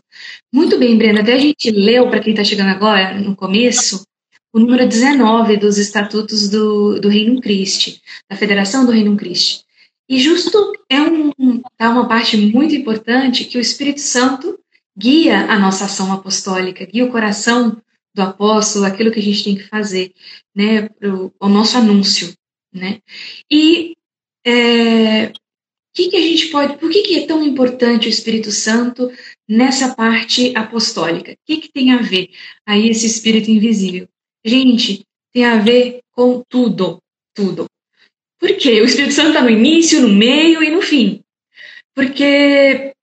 [0.53, 1.21] Muito bem, Brenda.
[1.21, 4.05] Até a gente leu, para quem está chegando agora, no começo,
[4.53, 9.65] o número 19 dos Estatutos do, do Reino Cristo, da Federação do Reino Cristo.
[10.07, 14.57] E justo é um, tá uma parte muito importante que o Espírito Santo
[14.97, 17.81] guia a nossa ação apostólica, guia o coração
[18.13, 20.13] do apóstolo, aquilo que a gente tem que fazer,
[20.55, 22.33] né, o, o nosso anúncio.
[22.73, 22.99] Né?
[23.51, 23.97] E
[24.45, 25.33] é,
[25.95, 29.09] que, que a gente pode, por que, que é tão importante o Espírito Santo
[29.47, 31.31] nessa parte apostólica?
[31.31, 32.29] O que, que tem a ver
[32.65, 34.07] aí esse Espírito invisível?
[34.43, 36.99] Gente, tem a ver com tudo,
[37.33, 37.65] tudo.
[38.37, 38.81] Por quê?
[38.81, 41.23] O Espírito Santo está no início, no meio e no fim.
[41.95, 42.93] Porque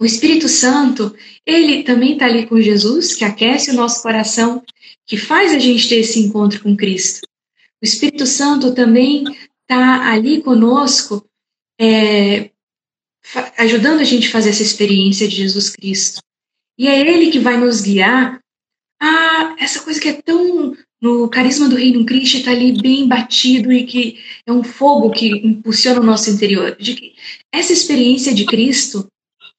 [0.00, 4.62] o Espírito Santo, ele também está ali com Jesus, que aquece o nosso coração,
[5.06, 7.20] que faz a gente ter esse encontro com Cristo.
[7.82, 9.24] O Espírito Santo também
[9.62, 11.24] está ali conosco,
[11.80, 12.50] é,
[13.58, 16.20] ajudando a gente a fazer essa experiência de Jesus Cristo.
[16.78, 18.40] E é Ele que vai nos guiar
[19.00, 23.72] a essa coisa que é tão no carisma do Reino Cristo está ali bem batido
[23.72, 26.76] e que é um fogo que impulsiona o nosso interior.
[26.76, 27.14] De que
[27.50, 29.08] essa experiência de Cristo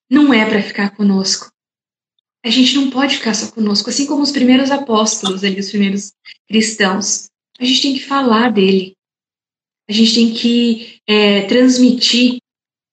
[0.07, 1.51] não é para ficar conosco.
[2.45, 6.13] A gente não pode ficar só conosco, assim como os primeiros apóstolos, ali, os primeiros
[6.47, 7.31] cristãos
[7.61, 8.95] a gente tem que falar dele.
[9.91, 12.37] A gente tem que é, transmitir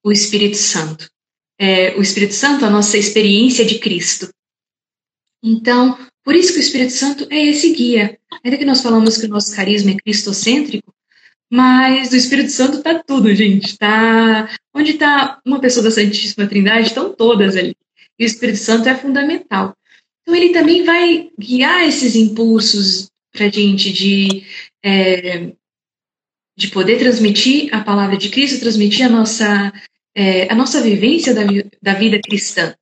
[0.04, 1.08] o Espírito Santo.
[1.56, 4.28] É, o Espírito Santo, a nossa experiência de Cristo.
[5.40, 8.18] Então, por isso que o Espírito Santo é esse guia.
[8.42, 10.92] Ainda que nós falamos que o nosso carisma é cristocêntrico,
[11.48, 13.78] mas do Espírito Santo está tudo, gente.
[13.78, 17.76] Tá onde está uma pessoa da Santíssima Trindade, estão todas ali.
[18.18, 19.72] E o Espírito Santo é fundamental.
[20.22, 24.42] Então ele também vai guiar esses impulsos para a gente de,
[24.84, 25.52] é,
[26.58, 29.72] de poder transmitir a palavra de Cristo, transmitir a nossa,
[30.12, 31.42] é, a nossa vivência da,
[31.80, 32.74] da vida cristã.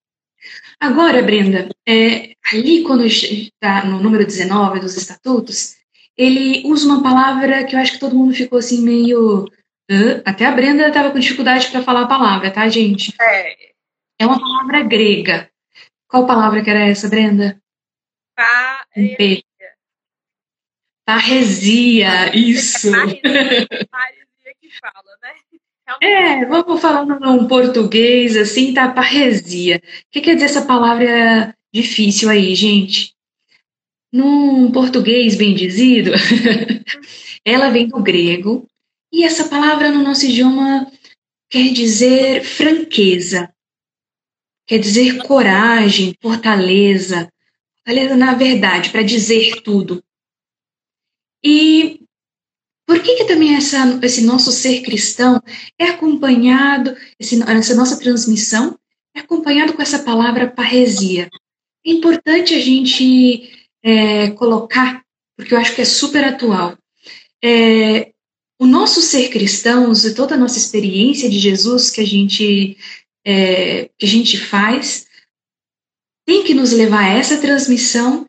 [0.80, 5.76] Agora, Brenda, é, ali quando está no número 19 dos estatutos,
[6.16, 9.46] ele usa uma palavra que eu acho que todo mundo ficou assim meio.
[10.24, 13.12] Até a Brenda estava com dificuldade para falar a palavra, tá, gente?
[13.20, 13.56] É.
[14.18, 15.50] É uma palavra grega.
[16.08, 17.60] Qual palavra que era essa, Brenda?
[18.34, 19.45] Paresia.
[21.06, 22.90] Parresia, isso.
[22.90, 25.30] Paresia, paresia que fala, né?
[26.02, 28.90] É, vamos falar num português assim, tá?
[28.90, 29.76] Parresia.
[29.76, 33.14] O que quer dizer essa palavra difícil aí, gente?
[34.12, 36.10] Num português bem dizido,
[37.44, 38.66] ela vem do grego
[39.12, 40.90] e essa palavra no nosso idioma
[41.48, 43.48] quer dizer franqueza,
[44.66, 47.30] quer dizer coragem, fortaleza,
[47.76, 50.02] fortaleza na verdade, para dizer tudo.
[51.44, 52.00] E
[52.86, 55.42] por que, que também essa, esse nosso ser cristão
[55.78, 58.78] é acompanhado, esse, essa nossa transmissão
[59.14, 61.28] é acompanhado com essa palavra parresia?
[61.84, 63.50] É importante a gente
[63.82, 65.02] é, colocar,
[65.36, 66.78] porque eu acho que é super atual.
[67.42, 68.12] É,
[68.58, 72.76] o nosso ser cristão, e toda a nossa experiência de Jesus que a gente,
[73.24, 75.06] é, que a gente faz,
[76.26, 78.28] tem que nos levar a essa transmissão.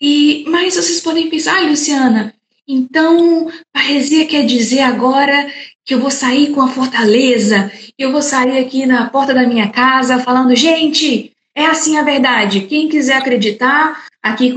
[0.00, 2.34] E mas vocês podem pensar, ah, Luciana,
[2.72, 5.50] então parresia quer dizer agora
[5.84, 9.70] que eu vou sair com a fortaleza, eu vou sair aqui na porta da minha
[9.70, 12.66] casa falando, gente, é assim a verdade.
[12.66, 14.54] Quem quiser acreditar, aqui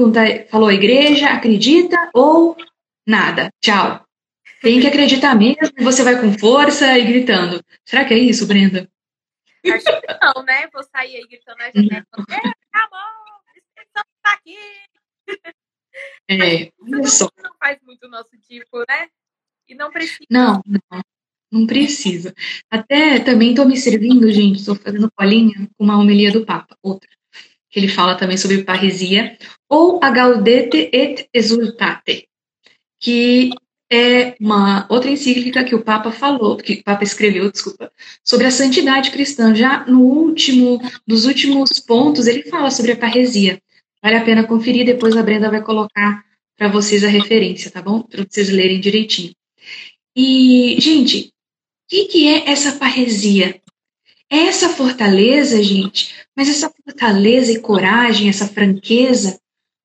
[0.50, 2.56] falou a igreja, acredita ou
[3.08, 3.50] nada.
[3.62, 4.06] Tchau.
[4.62, 7.62] Tem que acreditar mesmo, você vai com força e gritando.
[7.84, 8.88] Será que é isso, Brenda?
[9.66, 10.68] Acho que não, né?
[10.72, 12.06] Vou sair aí gritando a janela.
[12.30, 12.36] É,
[12.72, 13.00] acabou!
[13.78, 14.58] Está aqui!
[16.30, 17.30] É, olha só.
[17.42, 19.08] Não faz muito o nosso tipo, né?
[19.68, 20.26] E não precisa.
[20.30, 21.02] Não, não.
[21.52, 22.34] Não precisa.
[22.70, 27.08] Até também estou me servindo, gente, estou fazendo colinha com uma homilia do Papa, outra,
[27.70, 29.38] que ele fala também sobre parresia,
[29.70, 32.28] ou a Gaudete et Exultate,
[33.00, 33.52] que
[33.92, 37.92] é uma outra encíclica que o Papa falou, que o Papa escreveu, desculpa,
[38.24, 39.54] sobre a santidade cristã.
[39.54, 43.62] Já no último, dos últimos pontos, ele fala sobre a parresia.
[44.04, 46.26] Vale a pena conferir, depois a Brenda vai colocar
[46.58, 48.02] para vocês a referência, tá bom?
[48.02, 49.34] Para vocês lerem direitinho.
[50.16, 51.34] E, gente,
[51.94, 53.62] que, que é essa parresia?
[54.28, 59.40] É essa fortaleza, gente, mas essa fortaleza e coragem, essa franqueza,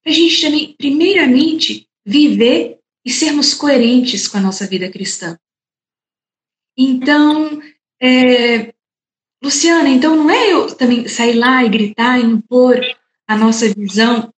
[0.07, 5.39] a gente também, primeiramente, viver e sermos coerentes com a nossa vida cristã.
[6.77, 7.61] Então,
[8.01, 8.73] é,
[9.43, 12.81] Luciana, então não é eu também sair lá e gritar impor
[13.29, 14.33] a nossa visão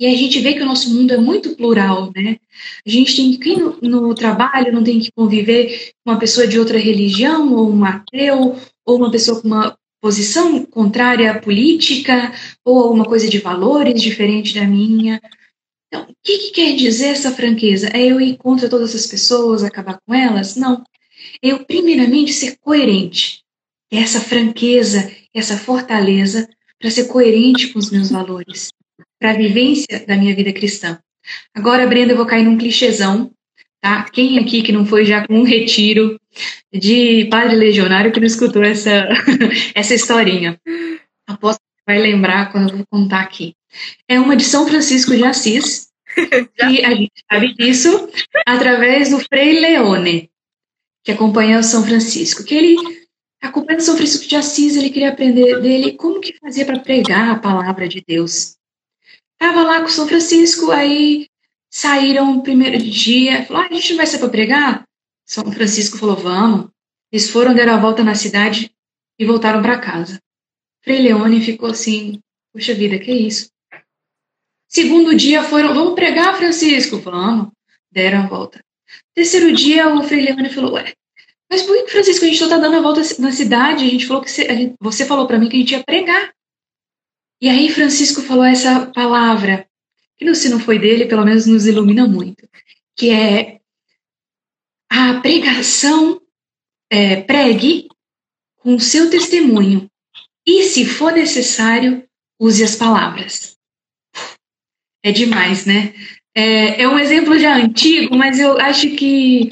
[0.00, 2.38] e a gente vê que o nosso mundo é muito plural, né?
[2.86, 6.58] A gente tem que no, no, trabalho, não tem que conviver com uma pessoa de
[6.58, 8.56] outra religião, ou um ateu,
[8.86, 12.32] ou uma pessoa com uma posição contrária à política,
[12.64, 15.20] ou alguma coisa de valores diferente da minha.
[15.88, 17.90] Então, o que, que quer dizer essa franqueza?
[17.92, 20.56] É eu ir contra todas as pessoas, acabar com elas?
[20.56, 20.82] Não.
[21.42, 23.42] É eu, primeiramente, ser coerente.
[23.92, 26.48] É essa franqueza, essa fortaleza
[26.80, 28.70] para ser coerente com os meus valores
[29.20, 30.98] para a vivência da minha vida cristã.
[31.54, 33.30] Agora, Brenda, eu vou cair num clichêzão,
[33.80, 34.04] tá?
[34.10, 36.18] Quem aqui que não foi já com um retiro
[36.72, 39.08] de padre legionário que não escutou essa,
[39.74, 40.58] essa historinha?
[41.28, 43.54] Aposto que vai lembrar quando eu vou contar aqui.
[44.08, 45.90] É uma de São Francisco de Assis,
[46.68, 48.08] e a gente sabe disso
[48.46, 50.30] através do Frei Leone,
[51.04, 52.76] que acompanha o São Francisco, que ele
[53.40, 57.38] acompanhando São Francisco de Assis, ele queria aprender dele como que fazia para pregar a
[57.38, 58.56] palavra de Deus.
[59.38, 61.26] Tava lá com São Francisco, aí
[61.70, 64.84] saíram o primeiro dia, falou, ah, a gente não vai ser para pregar?
[65.24, 66.68] São Francisco falou, vamos.
[67.10, 68.70] Eles foram, deram a volta na cidade
[69.18, 70.20] e voltaram para casa.
[70.82, 72.20] Frei Leone ficou assim,
[72.52, 73.50] puxa vida, que isso?
[74.68, 76.98] Segundo dia foram, vamos pregar, Francisco?
[76.98, 77.48] Vamos.
[77.90, 78.62] Deram a volta.
[79.14, 80.92] Terceiro dia, o Frei Leone falou, ué,
[81.50, 83.84] mas por que, Francisco, a gente só tá dando a volta na cidade?
[83.84, 86.32] A gente falou que você, você falou para mim que a gente ia pregar.
[87.42, 89.66] E aí Francisco falou essa palavra,
[90.16, 92.48] que se não foi dele, pelo menos nos ilumina muito,
[92.96, 93.58] que é
[94.88, 96.20] a pregação
[96.90, 97.88] é, pregue
[98.58, 99.90] com o seu testemunho
[100.46, 102.06] e, se for necessário,
[102.38, 103.56] use as palavras.
[105.02, 105.94] É demais, né?
[106.34, 109.50] É, é um exemplo já antigo, mas eu acho que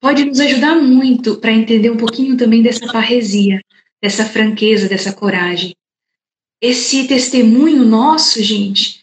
[0.00, 3.60] pode nos ajudar muito para entender um pouquinho também dessa parresia,
[4.02, 5.74] dessa franqueza, dessa coragem.
[6.60, 9.00] Esse testemunho nosso, gente,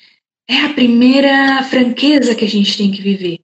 [0.47, 3.39] é a primeira franqueza que a gente tem que viver.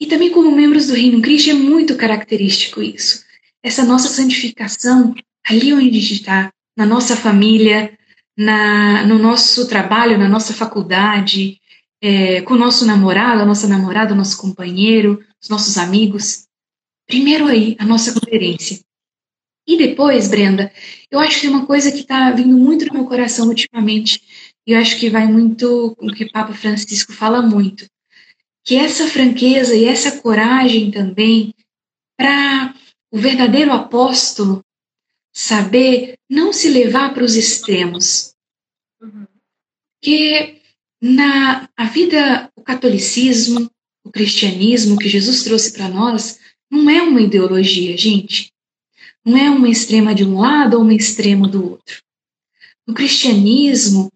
[0.00, 3.24] E também como membros do Reino Cristo é muito característico isso.
[3.62, 5.14] Essa nossa santificação
[5.46, 7.98] ali onde a gente está, na nossa família,
[8.36, 11.58] na, no nosso trabalho, na nossa faculdade,
[12.00, 16.47] é, com o nosso namorado, a nossa namorada, o nosso companheiro, os nossos amigos.
[17.08, 18.80] Primeiro aí, a nossa coerência.
[19.66, 20.70] E depois, Brenda,
[21.10, 24.22] eu acho que tem uma coisa que está vindo muito no meu coração ultimamente,
[24.66, 27.86] e eu acho que vai muito com o que Papa Francisco fala muito,
[28.62, 31.54] que essa franqueza e essa coragem também
[32.14, 32.74] para
[33.10, 34.62] o verdadeiro apóstolo
[35.32, 38.34] saber não se levar para os extremos.
[39.00, 39.26] Uhum.
[40.02, 40.60] Que
[41.00, 43.70] na a vida, o catolicismo,
[44.04, 46.38] o cristianismo que Jesus trouxe para nós,
[46.70, 48.52] não é uma ideologia, gente.
[49.24, 52.02] Não é uma extrema de um lado ou uma extrema do outro.
[52.86, 54.10] No cristianismo,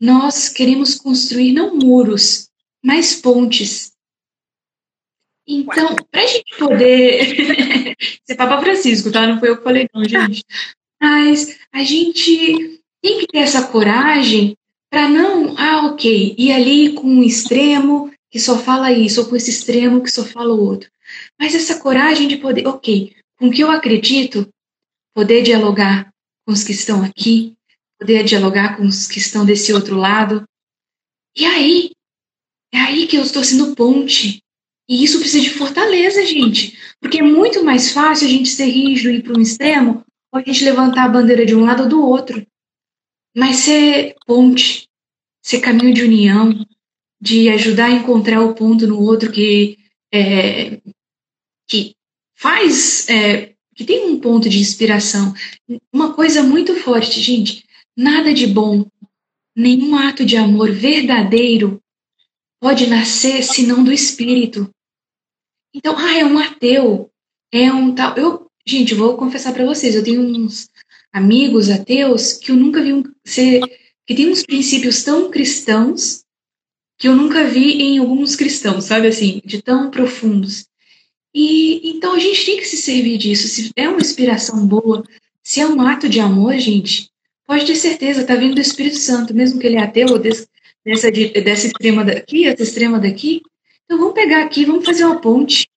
[0.00, 2.48] nós queremos construir não muros,
[2.84, 3.92] mas pontes.
[5.46, 7.96] Então, para a gente poder.
[8.00, 9.26] Isso é Papa Francisco, tá?
[9.26, 10.44] Não foi eu que falei, não, gente.
[11.00, 14.56] Mas a gente tem que ter essa coragem
[14.90, 19.36] para não, ah, ok, ir ali com um extremo que só fala isso, ou com
[19.36, 20.90] esse extremo que só fala o outro.
[21.38, 24.48] Mas essa coragem de poder, ok, com o que eu acredito,
[25.14, 26.12] poder dialogar
[26.44, 27.54] com os que estão aqui,
[27.98, 30.44] poder dialogar com os que estão desse outro lado.
[31.34, 31.90] E aí,
[32.72, 34.42] é aí que eu estou sendo ponte.
[34.88, 36.78] E isso precisa de fortaleza, gente.
[37.00, 40.40] Porque é muito mais fácil a gente ser rígido e ir para um extremo, ou
[40.40, 42.46] a gente levantar a bandeira de um lado ou do outro.
[43.34, 44.88] Mas ser ponte,
[45.42, 46.66] ser caminho de união,
[47.20, 49.78] de ajudar a encontrar o ponto no outro que,
[50.12, 50.80] é,
[51.66, 51.94] que
[52.34, 55.34] faz, é, que tem um ponto de inspiração.
[55.92, 57.64] Uma coisa muito forte, gente,
[57.96, 58.86] nada de bom,
[59.54, 61.80] nenhum ato de amor verdadeiro
[62.60, 64.70] pode nascer senão do espírito.
[65.74, 67.10] Então, ah, é um ateu,
[67.52, 68.16] é um tal.
[68.16, 70.68] Eu, gente, vou confessar para vocês, eu tenho uns
[71.12, 73.60] amigos ateus que eu nunca vi um, ser
[74.06, 76.24] que tem uns princípios tão cristãos
[76.98, 80.66] que eu nunca vi em alguns cristãos, sabe assim, de tão profundos.
[81.38, 83.46] E então a gente tem que se servir disso.
[83.46, 85.04] Se é uma inspiração boa,
[85.44, 87.10] se é um ato de amor, gente,
[87.46, 90.48] pode ter certeza, tá vindo do Espírito Santo, mesmo que ele é ateu, desse,
[90.82, 93.42] dessa, dessa extrema daqui, essa extrema daqui.
[93.84, 95.68] Então vamos pegar aqui, vamos fazer uma ponte.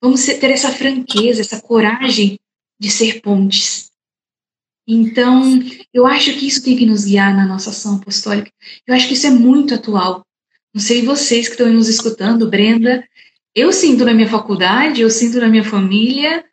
[0.00, 2.38] Vamos ter essa franqueza, essa coragem
[2.78, 3.90] de ser pontes.
[4.86, 8.52] Então, eu acho que isso tem que nos guiar na nossa ação apostólica.
[8.86, 10.24] Eu acho que isso é muito atual.
[10.72, 13.04] Não sei vocês que estão nos escutando, Brenda,
[13.56, 16.44] eu sinto na minha faculdade, eu sinto na minha família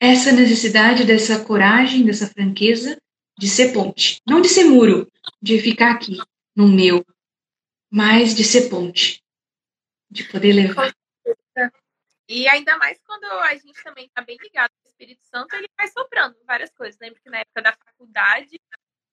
[0.00, 2.98] essa necessidade dessa coragem, dessa franqueza
[3.38, 4.22] de ser ponte.
[4.26, 5.06] Não de ser muro,
[5.40, 6.16] de ficar aqui
[6.56, 7.04] no meu,
[7.90, 9.22] mas de ser ponte.
[10.10, 10.94] De poder levar.
[12.26, 15.88] E ainda mais quando a gente também está bem ligado ao Espírito Santo, ele vai
[15.88, 16.98] soprando várias coisas.
[16.98, 18.58] Lembro que na época da faculdade,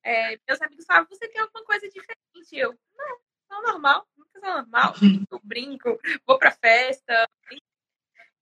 [0.02, 2.54] é, meus amigos falavam, você tem alguma coisa diferente?
[2.54, 3.20] Eu, não,
[3.52, 4.94] sou normal, nunca sou normal.
[5.02, 5.26] Uhum.
[5.30, 7.28] Eu brinco, vou pra festa.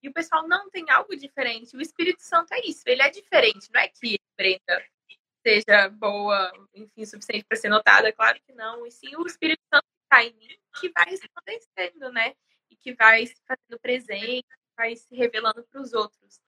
[0.02, 1.76] E o pessoal não tem algo diferente.
[1.76, 3.70] O Espírito Santo é isso, ele é diferente.
[3.74, 4.86] Não é que Brenda
[5.46, 8.86] seja boa, enfim, suficiente para ser notada, claro que não.
[8.86, 12.36] E sim o Espírito Santo que está em mim que vai resplandecendo, né?
[12.70, 14.48] E que vai se fazendo presente,
[14.78, 16.40] vai se revelando para os outros.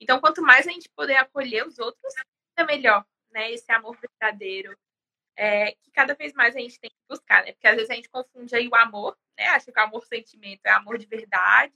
[0.00, 2.14] Então, quanto mais a gente puder acolher os outros,
[2.56, 3.50] é melhor, né?
[3.52, 4.76] Esse amor verdadeiro,
[5.36, 7.52] é, que cada vez mais a gente tem que buscar, né?
[7.52, 9.48] Porque às vezes a gente confunde aí o amor, né?
[9.48, 11.74] Acha que o amor sentimento é amor de verdade,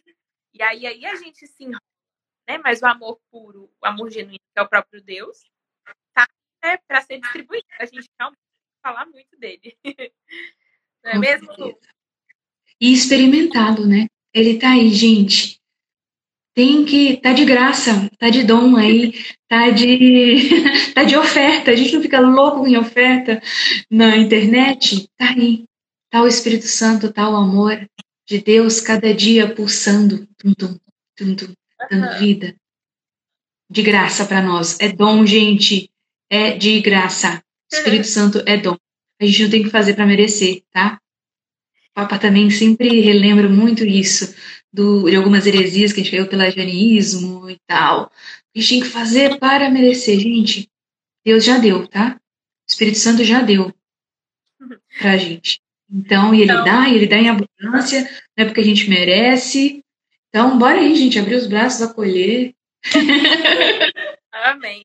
[0.55, 1.81] e aí, aí a gente se enrola,
[2.49, 2.59] né?
[2.59, 5.45] Mas o amor puro, o amor genuíno, que é o próprio Deus,
[6.15, 6.27] tá
[6.63, 7.67] né, para ser distribuído.
[7.79, 9.79] A gente realmente tem que falar muito dele.
[11.05, 11.55] Não é Com mesmo?
[11.55, 11.89] Certeza.
[12.81, 14.07] E experimentá-lo, né?
[14.33, 15.61] Ele tá aí, gente.
[16.59, 17.19] Tem que.
[17.19, 19.15] Tá de graça, tá de dom aí,
[19.47, 20.51] tá de,
[20.93, 21.71] tá de oferta.
[21.71, 23.41] A gente não fica louco em oferta
[23.89, 25.09] na internet.
[25.17, 25.67] Tá aí.
[26.11, 27.89] Tá o Espírito Santo, tá o amor
[28.27, 30.77] de Deus cada dia pulsando, tum, tum,
[31.17, 31.53] tum, tum,
[31.89, 32.57] dando vida.
[33.71, 34.81] De graça para nós.
[34.81, 35.89] É dom, gente.
[36.29, 37.41] É de graça.
[37.73, 38.77] Espírito Santo é dom.
[39.23, 40.99] A gente não tem que fazer para merecer, tá?
[41.93, 44.35] O Papa também sempre relembra muito isso,
[44.73, 48.11] do, de algumas heresias que a gente caiu pelo pelagianismo e tal.
[48.55, 50.69] A gente tem que fazer para merecer, gente.
[51.25, 52.17] Deus já deu, tá?
[52.17, 53.73] O Espírito Santo já deu
[54.99, 55.61] pra gente.
[55.91, 58.03] Então, e ele então, dá, e ele dá em abundância,
[58.37, 59.83] não é porque a gente merece.
[60.29, 62.55] Então, bora aí, gente, abrir os braços, acolher.
[64.31, 64.85] Amém.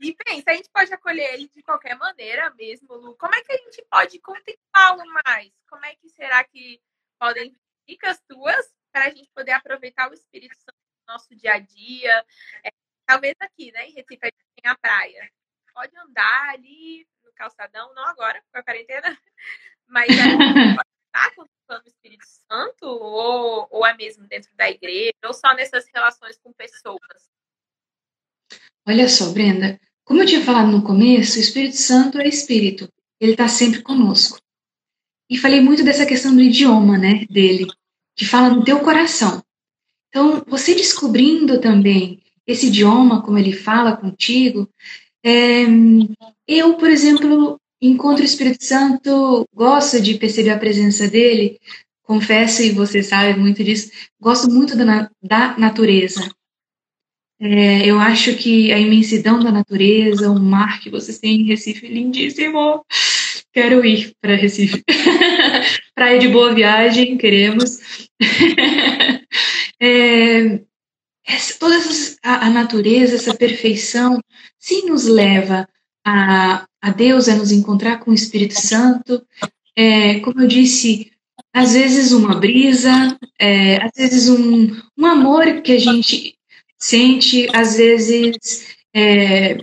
[0.00, 3.40] E bem, se a gente pode acolher ele de qualquer maneira mesmo, Lu, como é
[3.42, 5.50] que a gente pode contemplá-lo mais?
[5.68, 6.78] Como é que será que
[7.18, 7.56] podem
[7.86, 10.76] dicas tuas para a gente poder aproveitar o Espírito Santo
[11.06, 12.24] no nosso dia a dia.
[12.64, 12.70] É,
[13.06, 15.30] talvez aqui, né, em Recife, a gente tem a praia.
[15.72, 19.18] Pode andar ali no calçadão, não agora, com a quarentena,
[19.86, 24.70] mas a gente pode estar consultando o Espírito Santo, ou, ou é mesmo dentro da
[24.70, 27.28] igreja, ou só nessas relações com pessoas.
[28.86, 33.32] Olha só, Brenda, como eu tinha falado no começo, o Espírito Santo é Espírito, ele
[33.32, 34.38] está sempre conosco.
[35.30, 37.66] E falei muito dessa questão do idioma, né, dele,
[38.16, 39.42] que fala no teu coração.
[40.08, 44.68] Então, você descobrindo também esse idioma, como ele fala contigo,
[45.24, 45.64] é,
[46.46, 51.58] eu, por exemplo, encontro o Espírito Santo, gosto de perceber a presença dele,
[52.02, 56.30] confesso, e você sabe muito disso, gosto muito da, da natureza.
[57.40, 61.88] É, eu acho que a imensidão da natureza, o mar que vocês têm em Recife,
[61.88, 62.84] lindíssimo.
[63.52, 64.82] Quero ir para Recife.
[65.94, 67.78] Praia de boa viagem, queremos.
[69.80, 70.60] é,
[71.26, 74.20] essa, toda essa, a, a, natureza, essa perfeição,
[74.58, 75.68] sim nos leva
[76.04, 79.24] a, a Deus, a nos encontrar com o Espírito Santo.
[79.76, 81.10] É, como eu disse,
[81.52, 86.36] às vezes uma brisa, é, às vezes um, um amor que a gente
[86.78, 89.58] sente, às vezes, é,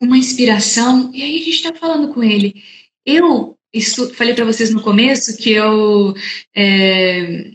[0.00, 2.62] uma inspiração, e aí a gente está falando com ele.
[3.04, 6.14] Eu estudo, falei para vocês no começo que eu
[6.54, 7.50] é,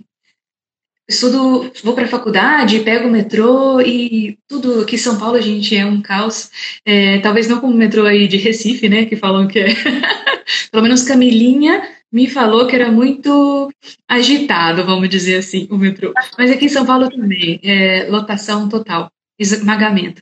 [1.08, 5.42] estudo, vou para a faculdade, pego o metrô e tudo aqui em São Paulo a
[5.42, 6.50] gente é um caos.
[6.86, 9.68] É, talvez não como o metrô aí de Recife, né, que falam que é
[10.72, 13.72] pelo menos Camilinha me falou que era muito
[14.08, 16.14] agitado, vamos dizer assim, o metrô.
[16.38, 19.10] Mas aqui em São Paulo também, é, lotação total,
[19.40, 20.22] esmagamento.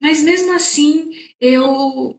[0.00, 2.18] Mas mesmo assim, eu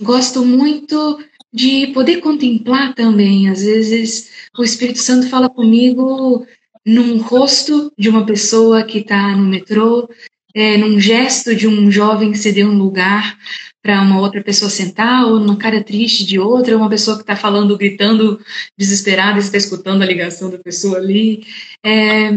[0.00, 1.22] gosto muito
[1.52, 3.48] de poder contemplar também.
[3.48, 6.46] Às vezes, o Espírito Santo fala comigo
[6.84, 10.08] num rosto de uma pessoa que está no metrô,
[10.54, 13.38] é, num gesto de um jovem que cedeu um lugar
[13.82, 17.34] para uma outra pessoa sentar, ou numa cara triste de outra, uma pessoa que está
[17.34, 18.40] falando, gritando,
[18.78, 21.44] desesperada, está escutando a ligação da pessoa ali.
[21.84, 22.30] É,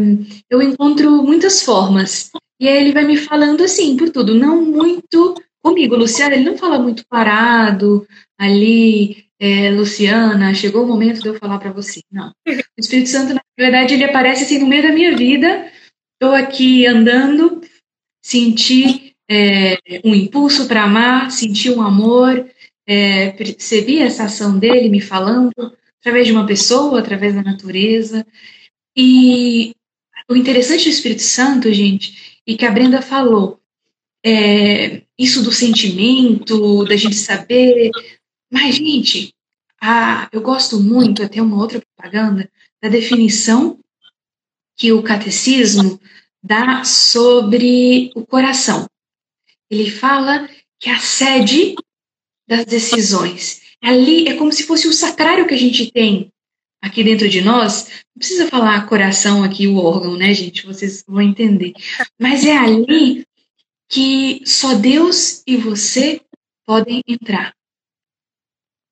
[0.50, 2.30] eu encontro muitas formas.
[2.58, 5.94] E aí ele vai me falando assim, por tudo, não muito comigo.
[5.94, 8.06] Luciana, ele não fala muito parado,
[8.38, 12.00] ali, é, Luciana, chegou o momento de eu falar para você.
[12.10, 12.32] Não.
[12.46, 15.70] O Espírito Santo, na verdade, ele aparece assim no meio da minha vida.
[16.14, 17.60] Estou aqui andando,
[18.24, 22.48] senti é, um impulso para amar, senti um amor,
[22.86, 25.52] é, percebi essa ação dele me falando
[26.00, 28.26] através de uma pessoa, através da natureza.
[28.96, 29.74] E
[30.28, 33.60] o interessante do Espírito Santo, gente, e que a Brenda falou,
[34.24, 37.90] é, isso do sentimento, da gente saber.
[38.50, 39.34] Mas, gente,
[39.80, 42.50] a, eu gosto muito, até uma outra propaganda,
[42.82, 43.78] da definição
[44.76, 46.00] que o catecismo
[46.42, 48.88] dá sobre o coração.
[49.70, 51.74] Ele fala que a sede
[52.46, 56.32] das decisões ali é como se fosse o sacrário que a gente tem
[56.82, 57.88] aqui dentro de nós.
[58.14, 60.66] Não precisa falar coração aqui, o órgão, né, gente?
[60.66, 61.72] Vocês vão entender.
[62.20, 63.24] Mas é ali
[63.88, 66.20] que só Deus e você
[66.64, 67.54] podem entrar.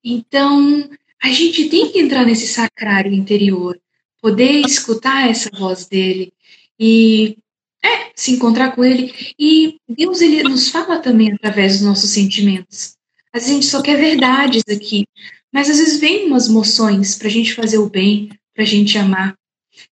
[0.05, 0.88] Então,
[1.22, 3.78] a gente tem que entrar nesse sacrário interior,
[4.20, 6.32] poder escutar essa voz dele
[6.78, 7.38] e
[7.82, 9.12] é, se encontrar com ele.
[9.38, 12.96] E Deus ele nos fala também através dos nossos sentimentos.
[13.32, 15.07] A gente só quer verdades aqui,
[15.52, 18.98] mas às vezes vem umas moções para a gente fazer o bem, para a gente
[18.98, 19.34] amar.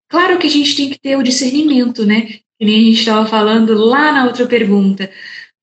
[0.09, 2.43] Claro que a gente tem que ter o discernimento, né?
[2.63, 5.11] que nem a gente estava falando lá na outra pergunta.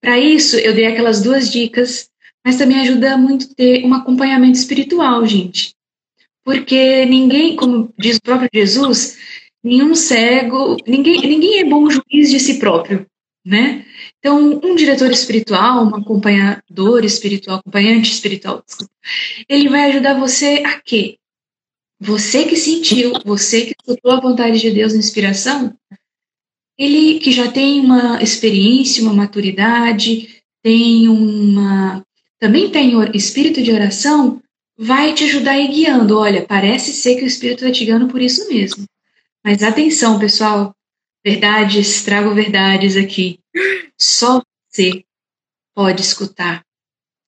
[0.02, 2.10] Para isso, eu dei aquelas duas dicas,
[2.46, 5.76] mas também ajuda muito ter um acompanhamento espiritual, gente.
[6.44, 9.18] Porque ninguém, como diz o próprio Jesus,
[9.64, 13.06] nenhum cego, ninguém, ninguém é bom juiz de si próprio,
[13.46, 13.86] né?
[14.20, 18.92] Então, um diretor espiritual, um acompanhador espiritual, acompanhante espiritual, desculpa,
[19.48, 21.18] ele vai ajudar você a quê?
[22.02, 25.76] Você que sentiu, você que escutou a vontade de Deus na inspiração,
[26.78, 32.06] ele que já tem uma experiência, uma maturidade, tem uma
[32.40, 34.42] também tem espírito de oração,
[34.78, 36.18] vai te ajudar e guiando.
[36.18, 38.86] Olha, parece ser que o espírito está te guiando por isso mesmo.
[39.44, 40.74] Mas atenção, pessoal,
[41.24, 43.40] verdades, trago verdades aqui.
[43.98, 45.04] Só você
[45.74, 46.64] pode escutar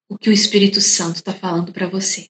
[0.07, 2.27] o que o Espírito Santo está falando para você.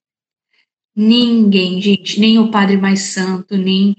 [0.96, 3.96] Ninguém, gente, nem o Padre mais santo, nem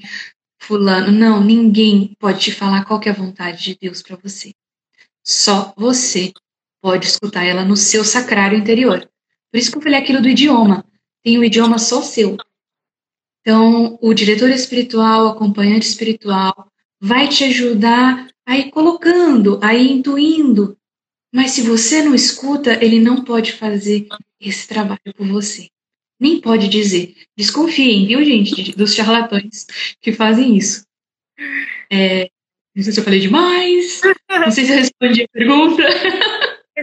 [0.60, 1.10] fulano.
[1.10, 4.52] Não, ninguém pode te falar qual é a vontade de Deus para você.
[5.24, 6.32] Só você
[6.82, 9.08] pode escutar ela no seu sacrário interior.
[9.50, 10.84] Por isso que eu falei aquilo do idioma.
[11.22, 12.36] Tem um idioma só seu.
[13.40, 16.68] Então, o diretor espiritual, o acompanhante espiritual,
[17.00, 20.76] vai te ajudar a ir colocando, a ir intuindo.
[21.32, 24.06] Mas se você não escuta, ele não pode fazer
[24.40, 25.68] esse trabalho por você.
[26.20, 27.14] Nem pode dizer.
[27.36, 29.66] Desconfiem, viu, gente, dos charlatões
[30.00, 30.84] que fazem isso.
[31.90, 32.28] É,
[32.74, 34.00] não sei se eu falei demais.
[34.30, 35.82] Não sei se eu respondi a pergunta.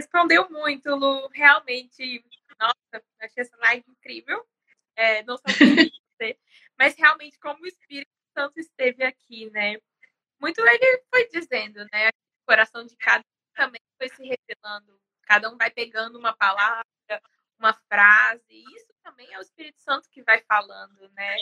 [0.00, 1.28] Respondeu muito, Lu.
[1.28, 2.24] Realmente,
[2.58, 4.48] nossa, achei essa live incrível.
[4.96, 6.38] É, não só você,
[6.78, 9.76] mas realmente como o Espírito Santo esteve aqui, né?
[10.40, 12.08] Muito ele foi dizendo, né?
[12.08, 14.98] O coração de cada um também foi se revelando.
[15.24, 16.82] Cada um vai pegando uma palavra,
[17.58, 18.42] uma frase.
[18.48, 21.36] E isso também é o Espírito Santo que vai falando, né?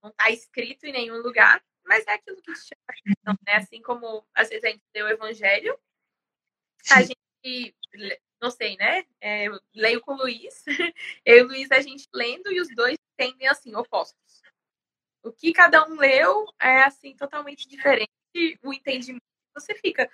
[0.00, 3.56] Não está escrito em nenhum lugar, mas é aquilo que chama atenção, né?
[3.56, 5.76] Assim como às vezes a gente lê o Evangelho,
[6.92, 7.23] a gente,
[8.40, 9.04] não sei, né?
[9.20, 10.64] É, eu leio com o Luiz,
[11.24, 14.42] eu e o Luiz a gente lendo e os dois tendem assim, opostos.
[15.22, 18.10] O que cada um leu é assim totalmente diferente
[18.62, 19.22] o entendimento.
[19.54, 20.10] Você fica,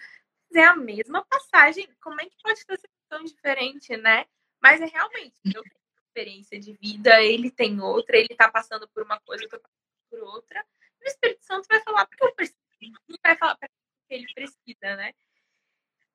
[0.54, 2.78] é a mesma passagem, como é que pode ser
[3.08, 4.26] tão diferente, né?
[4.62, 9.02] Mas é realmente, eu tenho experiência de vida, ele tem outra, ele tá passando por
[9.02, 10.64] uma coisa, eu tô passando por outra.
[11.00, 12.92] E o Espírito Santo vai falar porque eu preciso, e
[13.24, 15.14] vai falar para que ele precisa, né?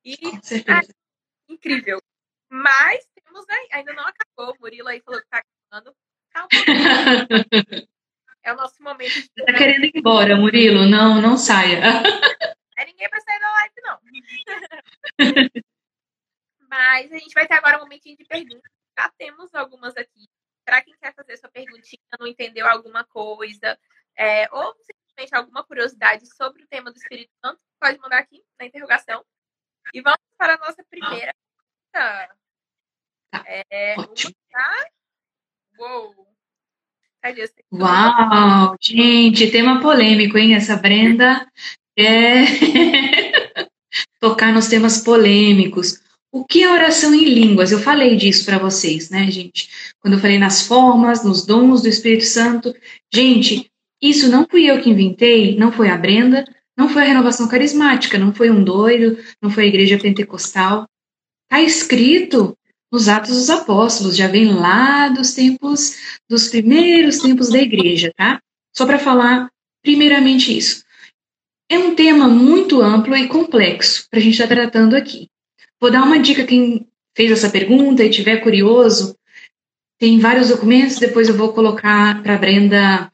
[0.04, 1.05] E é
[1.50, 2.00] incrível.
[2.50, 4.56] Mas temos aí, ainda não acabou.
[4.56, 5.96] O Murilo aí falou que tá acabando.
[6.32, 6.50] Calma.
[8.46, 9.44] É o nosso momento de.
[9.44, 10.86] Tá querendo ir embora, Murilo?
[10.86, 11.82] Não, não saia.
[12.78, 14.00] É ninguém para sair da live, não.
[16.70, 18.70] Mas a gente vai ter agora um momentinho de perguntas.
[19.00, 20.28] Já temos algumas aqui.
[20.66, 23.80] Para quem quer fazer sua perguntinha, não entendeu alguma coisa,
[24.18, 28.66] é, ou simplesmente alguma curiosidade sobre o tema do Espírito Santo, pode mandar aqui na
[28.66, 29.24] interrogação.
[29.94, 31.34] E vamos para a nossa primeira
[31.92, 32.30] pergunta.
[33.32, 34.34] Tá, é, ótimo.
[34.52, 34.86] Tá?
[35.80, 36.14] Uou!
[37.74, 40.54] Uau, gente, tema polêmico, hein?
[40.54, 41.48] Essa Brenda
[41.98, 42.44] é
[44.22, 46.00] tocar nos temas polêmicos.
[46.32, 47.72] O que é oração em línguas?
[47.72, 49.68] Eu falei disso para vocês, né, gente?
[50.00, 52.76] Quando eu falei nas formas, nos dons do Espírito Santo.
[53.12, 56.46] Gente, isso não fui eu que inventei, não foi a Brenda,
[56.78, 60.86] não foi a renovação carismática, não foi um doido, não foi a igreja pentecostal.
[61.44, 62.58] Está escrito
[62.92, 65.98] nos Atos dos Apóstolos, já vem lá dos tempos,
[66.30, 68.42] dos primeiros tempos da igreja, tá?
[68.76, 69.50] Só para falar
[69.82, 70.84] primeiramente isso.
[71.70, 75.30] É um tema muito amplo e complexo para a gente estar tá tratando aqui.
[75.80, 79.18] Vou dar uma dica quem fez essa pergunta e tiver curioso.
[79.98, 83.12] Tem vários documentos, depois eu vou colocar para a Brenda.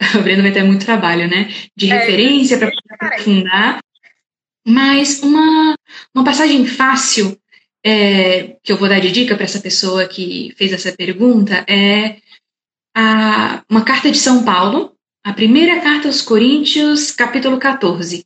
[0.00, 1.52] A Brenda vai ter muito trabalho, né?
[1.76, 3.78] De é, referência para aprofundar.
[4.66, 5.76] Mas uma,
[6.14, 7.38] uma passagem fácil
[7.84, 12.16] é, que eu vou dar de dica para essa pessoa que fez essa pergunta é
[12.96, 18.24] a, uma carta de São Paulo, a primeira carta aos Coríntios, capítulo 14.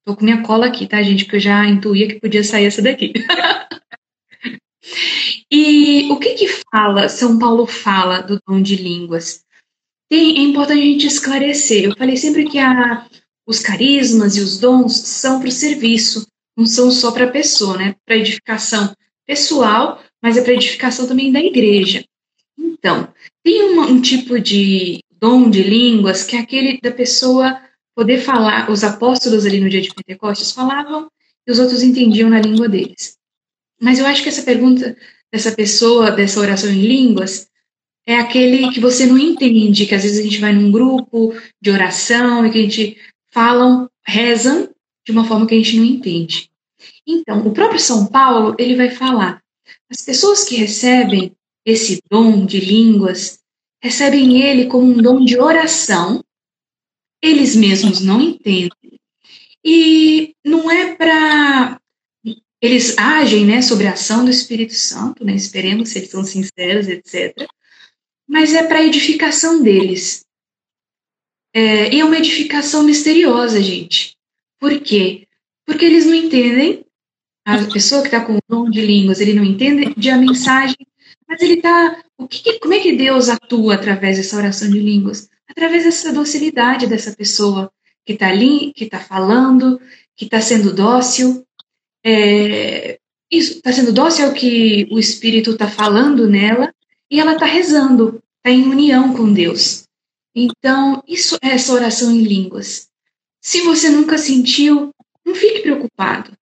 [0.00, 1.26] Estou com minha cola aqui, tá, gente?
[1.26, 3.12] Que eu já intuía que podia sair essa daqui.
[5.50, 9.44] e o que que fala, São Paulo fala do dom de línguas?
[10.10, 11.84] É importante a gente esclarecer.
[11.84, 13.06] Eu falei sempre que a,
[13.46, 16.26] os carismas e os dons são para o serviço
[16.58, 17.94] não são só para a pessoa, né?
[18.04, 18.92] Para edificação
[19.24, 22.04] pessoal, mas é para edificação também da igreja.
[22.58, 23.12] Então,
[23.44, 27.60] tem um tipo de dom de línguas que é aquele da pessoa
[27.94, 28.68] poder falar.
[28.70, 31.08] Os apóstolos ali no dia de Pentecostes falavam
[31.46, 33.16] e os outros entendiam na língua deles.
[33.80, 34.96] Mas eu acho que essa pergunta
[35.32, 37.47] dessa pessoa, dessa oração em línguas,
[38.08, 41.70] é aquele que você não entende, que às vezes a gente vai num grupo de
[41.70, 42.96] oração e que a gente
[43.30, 44.70] falam, rezam
[45.04, 46.50] de uma forma que a gente não entende.
[47.06, 49.42] Então, o próprio São Paulo, ele vai falar,
[49.90, 51.36] as pessoas que recebem
[51.66, 53.40] esse dom de línguas,
[53.82, 56.24] recebem ele como um dom de oração,
[57.22, 58.98] eles mesmos não entendem.
[59.62, 61.78] E não é para
[62.62, 66.88] eles agem, né, sobre a ação do Espírito Santo, né, esperemos se eles são sinceros,
[66.88, 67.46] etc.
[68.28, 70.24] Mas é para edificação deles.
[71.54, 74.16] É, e é uma edificação misteriosa, gente.
[74.60, 75.26] Por quê?
[75.66, 76.84] Porque eles não entendem,
[77.44, 80.76] a pessoa que está com o dom de línguas, ele não entende de a mensagem,
[81.26, 82.02] mas ele está.
[82.60, 85.30] Como é que Deus atua através dessa oração de línguas?
[85.48, 87.72] Através dessa docilidade dessa pessoa
[88.04, 89.80] que está ali, que está falando,
[90.14, 91.46] que está sendo dócil.
[92.04, 92.98] É,
[93.30, 96.72] isso, está sendo dócil ao que o Espírito está falando nela,
[97.10, 99.84] e ela está rezando, está em união com Deus.
[100.34, 102.88] Então, isso é essa oração em línguas.
[103.40, 104.92] Se você nunca sentiu,
[105.24, 106.32] não fique preocupado.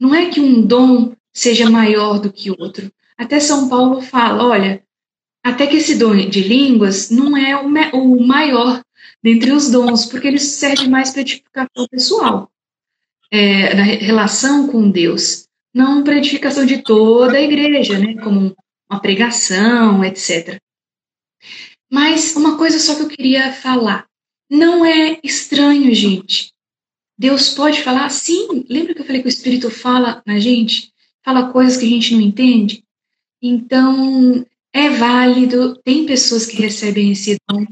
[0.00, 2.90] Não é que um dom seja maior do que outro.
[3.16, 4.82] Até São Paulo fala, olha,
[5.42, 8.82] até que esse dom de línguas não é o maior
[9.22, 12.50] dentre os dons, porque ele serve mais para edificação pessoal.
[13.34, 18.54] é, na relação com Deus, não para edificação de toda a igreja, né, como
[18.90, 20.58] uma pregação, etc.
[21.90, 24.06] Mas uma coisa só que eu queria falar.
[24.50, 26.52] Não é estranho, gente.
[27.16, 28.64] Deus pode falar, sim.
[28.68, 30.92] Lembra que eu falei que o Espírito fala na gente?
[31.24, 32.84] Fala coisas que a gente não entende?
[33.40, 35.80] Então, é válido.
[35.84, 37.64] Tem pessoas que recebem esse dom.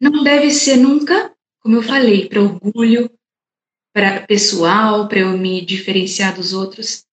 [0.00, 3.10] Não deve ser nunca, como eu falei, para orgulho,
[3.92, 7.04] para pessoal, para eu me diferenciar dos outros.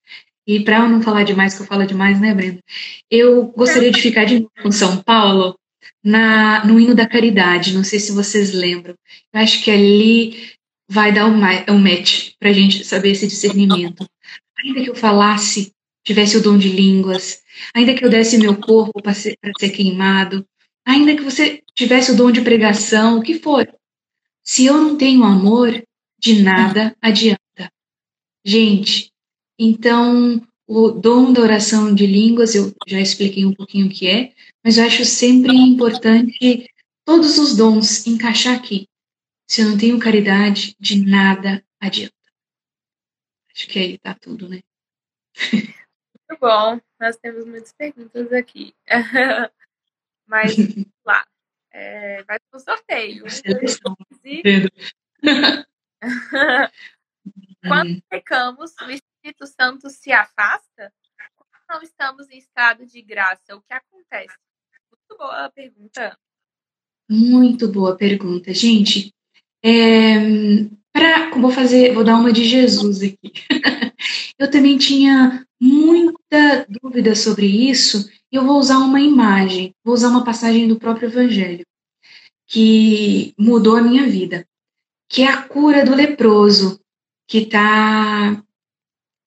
[0.50, 2.60] E para eu não falar demais, que eu falo demais, né, Brenda?
[3.08, 5.56] Eu gostaria de ficar de novo com São Paulo
[6.04, 7.72] na, no hino da caridade.
[7.72, 8.96] Não sei se vocês lembram.
[9.32, 10.50] Eu acho que ali
[10.90, 11.36] vai dar um,
[11.72, 14.10] um match para a gente saber esse discernimento.
[14.58, 15.72] Ainda que eu falasse,
[16.04, 20.44] tivesse o dom de línguas, ainda que eu desse meu corpo para ser, ser queimado,
[20.84, 23.72] ainda que você tivesse o dom de pregação, o que for.
[24.44, 25.80] Se eu não tenho amor,
[26.20, 27.72] de nada adianta.
[28.44, 29.12] Gente,
[29.60, 34.34] então o dom da oração de línguas, eu já expliquei um pouquinho o que é,
[34.64, 36.70] mas eu acho sempre importante
[37.04, 38.88] todos os dons encaixar aqui.
[39.50, 42.14] Se eu não tenho caridade, de nada adianta.
[43.52, 44.60] Acho que aí tá tudo, né?
[45.52, 46.80] Muito bom.
[47.00, 48.76] Nós temos muitas perguntas aqui.
[50.28, 50.56] mas,
[51.04, 51.26] lá.
[51.72, 53.24] É, vai para o sorteio.
[57.68, 58.76] Quando pecamos,
[59.20, 60.94] Espírito Santo se afasta?
[61.36, 64.34] Quando não estamos em estado de graça, o que acontece?
[64.90, 66.18] Muito boa pergunta.
[67.10, 68.54] Muito boa pergunta.
[68.54, 69.14] Gente,
[69.62, 70.20] é,
[70.94, 73.34] pra, vou fazer, vou dar uma de Jesus aqui.
[74.40, 80.10] eu também tinha muita dúvida sobre isso e eu vou usar uma imagem, vou usar
[80.10, 81.66] uma passagem do próprio Evangelho
[82.48, 84.48] que mudou a minha vida,
[85.10, 86.80] que é a cura do leproso,
[87.28, 88.44] que está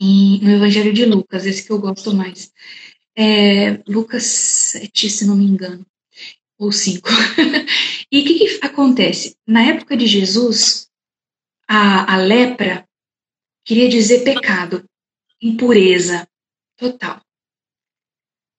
[0.02, 2.50] no Evangelho de Lucas, esse que eu gosto mais.
[3.16, 5.86] É, Lucas 7, se não me engano,
[6.58, 7.08] ou 5.
[8.10, 9.36] e o que, que, acontece?
[9.46, 10.88] Na época de Jesus,
[11.68, 12.88] a, a lepra
[13.64, 14.84] queria dizer pecado,
[15.40, 16.28] impureza
[16.76, 17.20] total.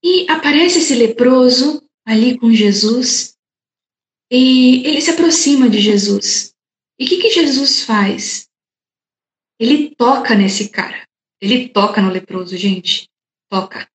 [0.04, 3.36] E aparece esse leproso ali com Jesus
[4.32, 6.54] e ele se aproxima de Jesus.
[7.00, 8.50] E o que, que Jesus faz?
[9.60, 11.08] Ele toca nesse cara.
[11.44, 13.10] Ele toca no leproso, gente.
[13.50, 13.86] Toca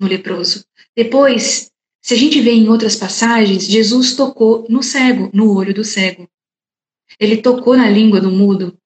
[0.00, 0.64] no leproso.
[0.94, 5.82] Depois, se a gente vê em outras passagens, Jesus tocou no cego, no olho do
[5.82, 6.30] cego.
[7.18, 8.78] Ele tocou na língua do mudo.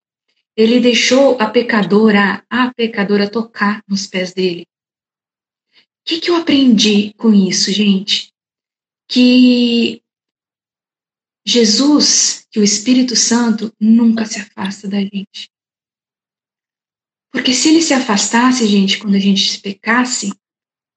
[0.57, 4.67] Ele deixou a pecadora, a pecadora tocar nos pés dele.
[5.75, 8.33] O que, que eu aprendi com isso, gente?
[9.07, 10.01] Que
[11.45, 15.51] Jesus, que o Espírito Santo nunca se afasta da gente.
[17.37, 20.33] Porque se ele se afastasse, gente, quando a gente se pecasse,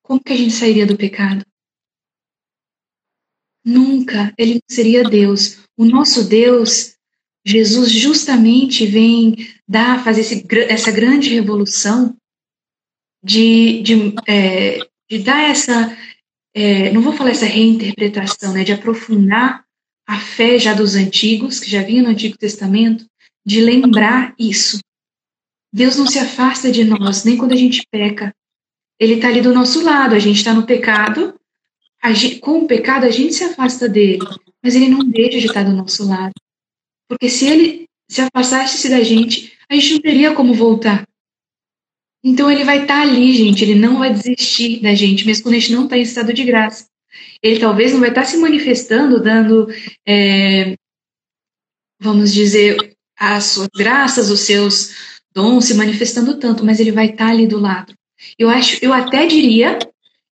[0.02, 1.46] como que a gente sairia do pecado?
[3.62, 4.34] Nunca.
[4.38, 5.60] Ele não seria Deus.
[5.76, 6.96] O nosso Deus,
[7.46, 9.36] Jesus, justamente vem
[9.68, 12.16] dar, fazer esse, essa grande revolução
[13.22, 13.94] de, de,
[14.26, 14.80] é,
[15.10, 15.98] de dar essa,
[16.56, 19.66] é, não vou falar essa reinterpretação, né, de aprofundar
[20.08, 23.06] a fé já dos antigos, que já vinha no Antigo Testamento,
[23.46, 24.80] de lembrar isso.
[25.72, 28.34] Deus não se afasta de nós, nem quando a gente peca.
[29.00, 31.34] Ele está ali do nosso lado, a gente está no pecado,
[32.14, 34.20] gente, com o pecado a gente se afasta dele,
[34.64, 36.34] mas ele não deixa de estar do nosso lado.
[37.08, 41.08] Porque se ele se afastasse da gente, a gente não teria como voltar.
[42.24, 45.60] Então ele vai estar ali, gente, ele não vai desistir da gente, mesmo quando a
[45.60, 46.88] gente não está em estado de graça.
[47.42, 49.68] Ele talvez não vai estar se manifestando, dando,
[50.06, 50.76] é,
[52.00, 57.28] vamos dizer, as suas graças, os seus dons se manifestando tanto, mas ele vai estar
[57.28, 57.94] ali do lado.
[58.38, 59.78] Eu acho, eu até diria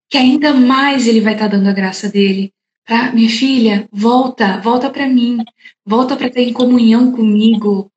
[0.10, 2.52] que ainda mais ele vai estar dando a graça dele
[2.86, 5.44] para minha filha, volta, volta para mim,
[5.86, 7.92] volta para estar em comunhão comigo,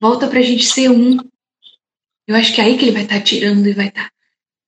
[0.00, 1.16] volta para a gente ser um.
[2.26, 4.10] Eu acho que é aí que ele vai estar tirando e vai estar.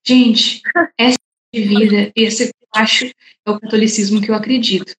[0.06, 0.62] Gente,
[0.98, 1.18] essa
[1.52, 4.94] é a vida, esse eu acho é o catolicismo que eu acredito.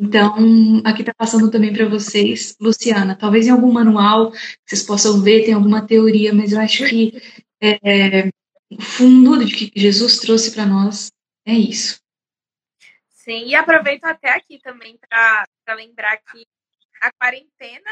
[0.00, 3.16] Então, aqui está passando também para vocês, Luciana.
[3.16, 4.32] Talvez em algum manual
[4.66, 7.12] vocês possam ver, tem alguma teoria, mas eu acho que
[7.60, 8.28] é,
[8.70, 11.10] o fundo de que Jesus trouxe para nós
[11.46, 12.00] é isso.
[13.08, 16.44] Sim, e aproveito até aqui também para lembrar que
[17.00, 17.90] a quarentena,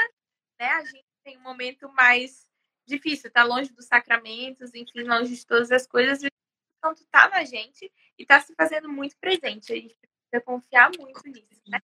[0.60, 2.46] né, a gente tem um momento mais
[2.86, 7.28] difícil, tá longe dos sacramentos, enfim, longe de todas as coisas, e o Santo tá
[7.28, 9.72] na gente e tá se fazendo muito presente.
[9.72, 11.80] A gente precisa confiar muito nisso, né?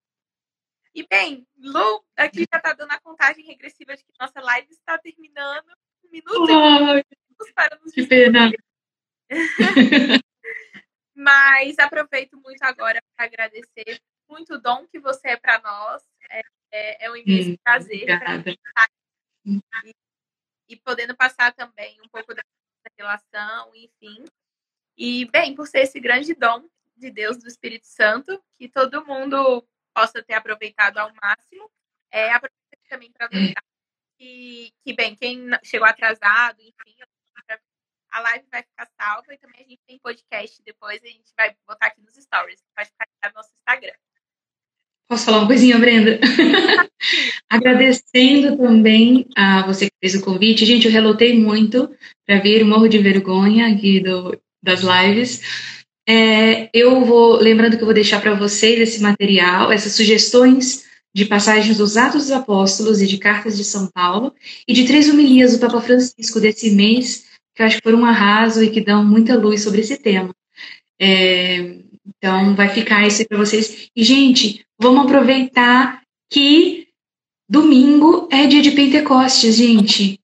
[0.96, 4.98] E bem, Lu, aqui já está dando a contagem regressiva de que nossa live está
[4.98, 5.68] terminando.
[6.06, 8.50] Um minuto oh, e para nos Que pena.
[11.14, 16.02] Mas aproveito muito agora para agradecer muito o dom que você é para nós.
[16.32, 16.42] É,
[16.72, 18.08] é, é, um imenso hum, prazer
[19.46, 19.94] e,
[20.70, 22.42] e podendo passar também um pouco da
[22.98, 24.24] relação, enfim.
[24.96, 29.68] E, bem, por ser esse grande dom de Deus, do Espírito Santo, que todo mundo
[29.96, 31.72] possa ter aproveitado ao máximo.
[32.12, 33.64] É, aproveito também para lembrar
[34.20, 36.96] que, que, bem, quem chegou atrasado, enfim,
[38.12, 41.54] a live vai ficar salva e também a gente tem podcast depois, a gente vai
[41.68, 43.94] botar aqui nos stories, vai ficar no nosso Instagram.
[45.08, 46.20] Posso falar uma coisinha, Brenda?
[47.50, 50.66] Agradecendo também a você que fez o convite.
[50.66, 55.42] Gente, eu relutei muito para vir, morro de vergonha aqui do, das lives.
[56.08, 61.26] É, eu vou, lembrando que eu vou deixar para vocês esse material, essas sugestões de
[61.26, 64.34] passagens dos Atos dos Apóstolos e de Cartas de São Paulo,
[64.68, 67.26] e de três homilias do Papa Francisco desse mês,
[67.56, 70.36] que eu acho que foram um arraso e que dão muita luz sobre esse tema.
[71.00, 73.90] É, então, vai ficar isso aí para vocês.
[73.96, 76.88] E, gente, vamos aproveitar que
[77.50, 80.20] domingo é dia de Pentecostes, gente.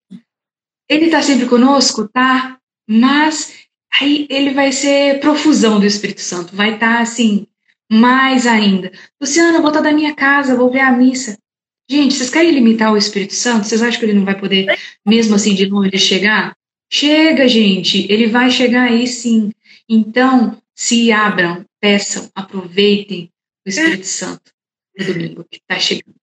[0.90, 2.58] Ele está sempre conosco, tá?
[2.88, 3.61] Mas
[4.00, 6.56] aí ele vai ser profusão do Espírito Santo.
[6.56, 7.48] Vai estar, tá, assim,
[7.92, 8.92] mais ainda.
[9.20, 11.38] Luciana, vou estar da minha casa, vou ver a missa.
[11.90, 13.68] Gente, vocês querem limitar o Espírito Santo?
[13.68, 16.56] Vocês acham que ele não vai poder, mesmo assim, de longe, chegar?
[16.92, 18.10] Chega, gente.
[18.10, 19.52] Ele vai chegar aí sim.
[19.90, 23.30] Então, se abram, peçam, aproveitem
[23.66, 24.52] o Espírito Santo
[24.98, 26.16] no domingo que está chegando.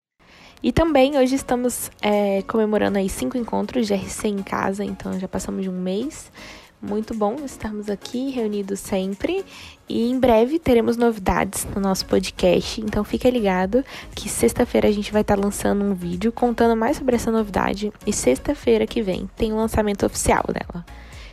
[0.62, 5.28] E também hoje estamos é, comemorando aí cinco encontros de RC em casa, então já
[5.28, 6.32] passamos de um mês.
[6.80, 9.44] Muito bom estarmos aqui reunidos sempre.
[9.88, 12.80] E em breve teremos novidades no nosso podcast.
[12.80, 17.16] Então fica ligado que sexta-feira a gente vai estar lançando um vídeo contando mais sobre
[17.16, 17.92] essa novidade.
[18.06, 20.84] E sexta-feira que vem tem o um lançamento oficial dela.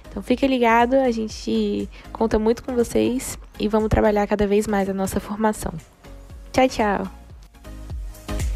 [0.09, 4.89] Então fique ligado, a gente conta muito com vocês e vamos trabalhar cada vez mais
[4.89, 5.73] a nossa formação.
[6.53, 7.24] Tchau, tchau!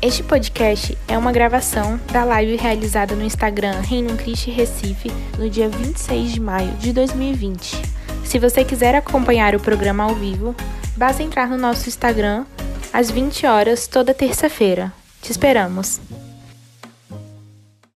[0.02, 5.68] Este podcast é uma gravação da live realizada no Instagram Reino Cristo Recife no dia
[5.68, 7.76] 26 de maio de 2020.
[8.24, 10.56] Se você quiser acompanhar o programa ao vivo,
[10.95, 12.45] basta entrar no nosso Instagram
[12.93, 14.93] às 20 horas toda terça-feira.
[15.22, 16.00] Te esperamos!